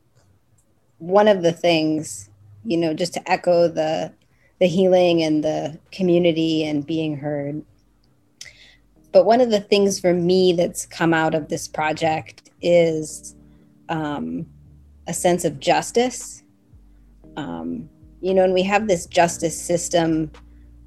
one 0.97 1.27
of 1.27 1.43
the 1.43 1.51
things, 1.51 2.29
you 2.63 2.77
know, 2.77 2.93
just 2.93 3.13
to 3.13 3.31
echo 3.31 3.67
the 3.67 4.13
the 4.59 4.67
healing 4.67 5.23
and 5.23 5.43
the 5.43 5.79
community 5.91 6.65
and 6.65 6.85
being 6.85 7.15
heard. 7.17 7.63
But 9.11 9.25
one 9.25 9.39
of 9.41 9.49
the 9.49 9.61
things 9.61 9.99
for 9.99 10.13
me 10.13 10.53
that's 10.53 10.85
come 10.85 11.13
out 11.13 11.33
of 11.33 11.47
this 11.47 11.67
project 11.67 12.49
is 12.61 13.35
um, 13.87 14.45
a 15.07 15.13
sense 15.13 15.45
of 15.45 15.59
justice. 15.59 16.43
Um, 17.39 17.89
you 18.21 18.33
know, 18.33 18.43
and 18.43 18.53
we 18.53 18.63
have 18.63 18.87
this 18.87 19.05
justice 19.05 19.59
system, 19.59 20.29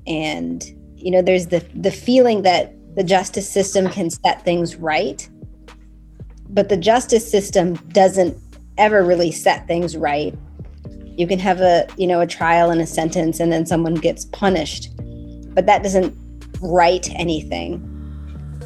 and 0.06 0.62
you 0.96 1.10
know, 1.10 1.22
there's 1.22 1.46
the 1.46 1.64
the 1.74 1.90
feeling 1.90 2.42
that 2.42 2.74
the 2.94 3.02
justice 3.02 3.48
system 3.48 3.88
can 3.88 4.10
set 4.10 4.44
things 4.44 4.76
right, 4.76 5.26
but 6.50 6.68
the 6.68 6.76
justice 6.76 7.28
system 7.28 7.74
doesn't 7.92 8.36
ever 8.76 9.02
really 9.02 9.32
set 9.32 9.66
things 9.66 9.96
right. 9.96 10.34
You 11.16 11.26
can 11.26 11.38
have 11.38 11.60
a 11.60 11.86
you 11.96 12.06
know 12.06 12.20
a 12.20 12.26
trial 12.26 12.70
and 12.70 12.82
a 12.82 12.86
sentence, 12.86 13.40
and 13.40 13.50
then 13.50 13.64
someone 13.64 13.94
gets 13.94 14.26
punished, 14.26 14.90
but 15.54 15.64
that 15.64 15.82
doesn't 15.82 16.14
right 16.60 17.08
anything. 17.14 17.88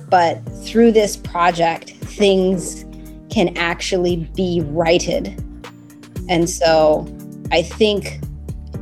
But 0.08 0.40
through 0.64 0.90
this 0.90 1.16
project, 1.16 1.90
things 1.90 2.84
can 3.30 3.56
actually 3.56 4.28
be 4.34 4.62
righted 4.64 5.40
and 6.28 6.48
so 6.50 7.06
I 7.50 7.62
think 7.62 8.20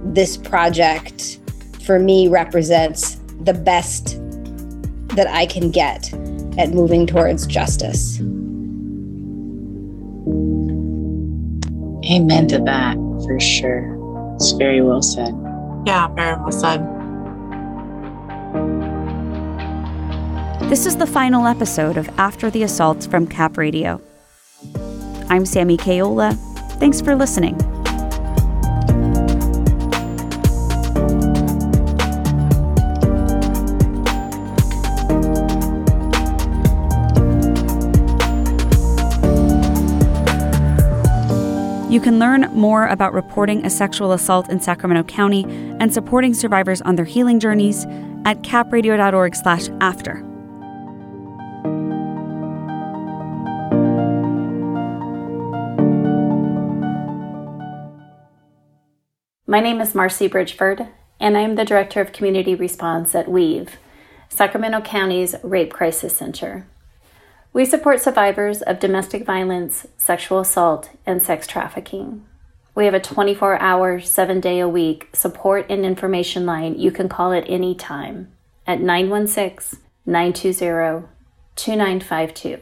this 0.05 0.37
project 0.37 1.39
for 1.85 1.99
me 1.99 2.29
represents 2.29 3.17
the 3.41 3.55
best 3.55 4.19
that 5.17 5.27
I 5.29 5.47
can 5.47 5.71
get 5.71 6.13
at 6.59 6.71
moving 6.71 7.07
towards 7.07 7.47
justice. 7.47 8.19
Amen 12.11 12.49
to 12.49 12.59
that 12.59 12.97
for 13.25 13.41
sure. 13.41 14.35
It's 14.37 14.53
very 14.53 14.81
well 14.81 15.03
said. 15.03 15.35
Yeah, 15.87 16.09
very 16.09 16.37
well 16.37 16.53
said. 16.53 16.81
This 20.71 20.87
is 20.87 20.97
the 20.97 21.07
final 21.07 21.47
episode 21.47 21.97
of 21.97 22.09
After 22.19 22.51
the 22.51 22.63
Assault 22.63 23.07
from 23.11 23.27
Cap 23.27 23.57
Radio. 23.57 24.01
I'm 25.29 25.47
Sammy 25.47 25.77
Caiola 25.77 26.39
Thanks 26.79 27.01
for 27.01 27.15
listening. 27.15 27.57
You 41.95 42.01
can 42.01 42.19
learn 42.19 42.51
more 42.53 42.89
about 42.89 43.13
reporting 43.13 43.65
a 43.65 43.71
sexual 43.71 44.11
assault 44.11 44.51
in 44.51 44.59
Sacramento 44.59 45.05
County 45.05 45.45
and 45.79 45.95
supporting 45.95 46.35
survivors 46.35 46.83
on 46.83 46.97
their 46.97 47.05
healing 47.05 47.39
journeys 47.39 47.85
at 48.25 48.43
capradio.org/after. 48.43 50.25
My 59.47 59.61
name 59.61 59.81
is 59.81 59.95
Marcy 59.95 60.29
Bridgeford, 60.29 60.89
and 61.21 61.39
I 61.39 61.43
am 61.43 61.55
the 61.55 61.65
Director 61.65 62.01
of 62.01 62.13
Community 62.13 62.57
Response 62.57 63.15
at 63.15 63.29
WEAVE, 63.29 63.77
Sacramento 64.29 64.81
County's 64.81 65.37
Rape 65.45 65.73
Crisis 65.73 66.17
Center. 66.17 66.67
We 67.55 67.65
support 67.65 68.01
survivors 68.01 68.63
of 68.63 68.81
domestic 68.81 69.25
violence, 69.25 69.87
sexual 69.97 70.41
assault, 70.41 70.91
and 71.07 71.23
sex 71.23 71.47
trafficking. 71.47 72.27
We 72.75 72.87
have 72.87 72.95
a 72.95 73.01
24 73.01 73.61
hour, 73.61 74.01
seven 74.01 74.41
day 74.41 74.59
a 74.59 74.69
week 74.69 75.09
support 75.13 75.67
and 75.71 75.85
information 75.85 76.45
line 76.47 76.77
you 76.77 76.91
can 76.91 77.09
call 77.09 77.33
at 77.33 77.49
any 77.49 77.77
time 77.77 78.33
at 78.67 78.81
916 78.81 79.79
920 80.05 81.07
2952. 81.55 82.61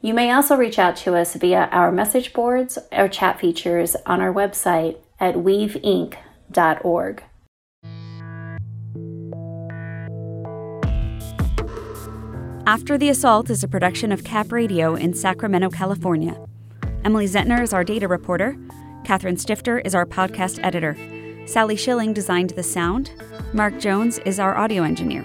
You 0.00 0.14
may 0.14 0.30
also 0.30 0.56
reach 0.56 0.78
out 0.78 0.94
to 0.98 1.16
us 1.16 1.34
via 1.34 1.68
our 1.72 1.90
message 1.90 2.32
boards 2.32 2.78
or 2.92 3.08
chat 3.08 3.40
features 3.40 3.96
on 4.06 4.20
our 4.20 4.32
website 4.32 4.98
at 5.18 5.34
weaveinc.org. 5.34 7.24
After 12.66 12.98
the 12.98 13.10
Assault 13.10 13.48
is 13.48 13.62
a 13.62 13.68
production 13.68 14.10
of 14.10 14.24
Cap 14.24 14.50
Radio 14.50 14.96
in 14.96 15.14
Sacramento, 15.14 15.70
California. 15.70 16.36
Emily 17.04 17.26
Zentner 17.26 17.62
is 17.62 17.72
our 17.72 17.84
data 17.84 18.08
reporter. 18.08 18.58
Catherine 19.04 19.36
Stifter 19.36 19.78
is 19.78 19.94
our 19.94 20.04
podcast 20.04 20.58
editor. 20.64 20.96
Sally 21.46 21.76
Schilling 21.76 22.12
designed 22.12 22.50
the 22.50 22.64
sound. 22.64 23.12
Mark 23.52 23.78
Jones 23.78 24.18
is 24.24 24.40
our 24.40 24.56
audio 24.56 24.82
engineer. 24.82 25.22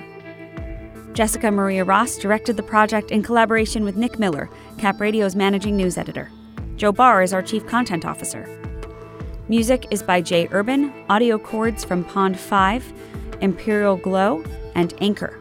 Jesikah 1.13 1.51
Maria 1.51 1.83
Ross 1.83 2.15
directed 2.17 2.57
the 2.57 2.63
project 2.63 3.09
in 3.09 3.23
collaboration 3.23 3.83
with 3.83 3.95
Nick 3.95 4.19
Miller, 4.19 4.47
Cap 4.77 5.01
Radio's 5.01 5.35
managing 5.35 5.75
news 5.75 5.97
editor. 5.97 6.29
Joe 6.75 6.91
Barr 6.91 7.23
is 7.23 7.33
our 7.33 7.41
chief 7.41 7.65
content 7.65 8.05
officer. 8.05 8.47
Music 9.49 9.87
is 9.89 10.03
by 10.03 10.21
Jay 10.21 10.47
Urban, 10.51 10.93
audio 11.09 11.39
chords 11.39 11.83
from 11.83 12.03
Pond 12.03 12.39
5, 12.39 12.93
Imperial 13.41 13.97
Glow, 13.97 14.43
and 14.75 14.93
Anchor. 15.01 15.40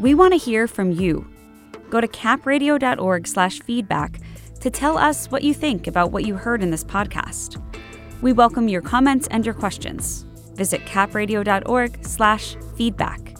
We 0.00 0.14
want 0.14 0.32
to 0.32 0.38
hear 0.38 0.66
from 0.66 0.90
you. 0.90 1.26
Go 1.90 2.00
to 2.00 2.08
capradio.org/feedback 2.08 4.20
to 4.60 4.70
tell 4.70 4.96
us 4.96 5.30
what 5.30 5.42
you 5.42 5.52
think 5.52 5.86
about 5.86 6.12
what 6.12 6.24
you 6.24 6.36
heard 6.36 6.62
in 6.62 6.70
this 6.70 6.84
podcast. 6.84 7.60
We 8.22 8.32
welcome 8.32 8.68
your 8.68 8.82
comments 8.82 9.28
and 9.30 9.44
your 9.44 9.54
questions. 9.54 10.24
Visit 10.54 10.86
capradio.org/feedback. 10.86 13.36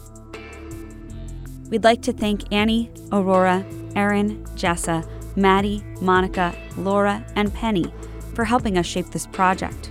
We'd 1.70 1.84
like 1.84 2.02
to 2.02 2.12
thank 2.12 2.52
Annie, 2.52 2.90
Aurora, 3.12 3.64
Erin, 3.96 4.44
Jessa, 4.54 5.08
Maddie, 5.36 5.82
Monica, 6.00 6.54
Laura, 6.76 7.24
and 7.34 7.54
Penny 7.54 7.90
for 8.34 8.44
helping 8.44 8.76
us 8.76 8.84
shape 8.84 9.10
this 9.10 9.26
project. 9.26 9.90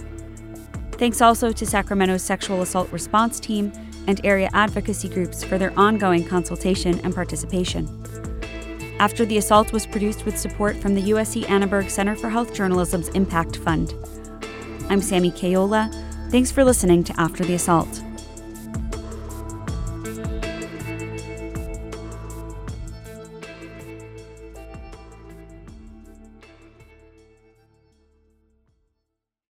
Thanks 0.93 1.21
also 1.21 1.51
to 1.51 1.65
Sacramento's 1.65 2.21
Sexual 2.21 2.61
Assault 2.61 2.91
Response 2.91 3.39
Team 3.39 3.71
and 4.07 4.19
area 4.25 4.49
advocacy 4.53 5.09
groups 5.09 5.43
for 5.43 5.57
their 5.57 5.77
ongoing 5.77 6.25
consultation 6.25 6.99
and 7.03 7.13
participation. 7.13 7.87
After 8.99 9.25
the 9.25 9.37
Assault 9.37 9.73
was 9.73 9.87
produced 9.87 10.25
with 10.25 10.37
support 10.37 10.77
from 10.77 10.93
the 10.93 11.09
USC 11.09 11.49
Annenberg 11.49 11.89
Center 11.89 12.15
for 12.15 12.29
Health 12.29 12.53
Journalism's 12.53 13.09
Impact 13.09 13.57
Fund. 13.57 13.93
I'm 14.89 15.01
Sammy 15.01 15.31
Caiola. 15.31 15.89
Thanks 16.29 16.51
for 16.51 16.63
listening 16.63 17.03
to 17.05 17.19
After 17.19 17.43
the 17.43 17.55
Assault. 17.55 18.01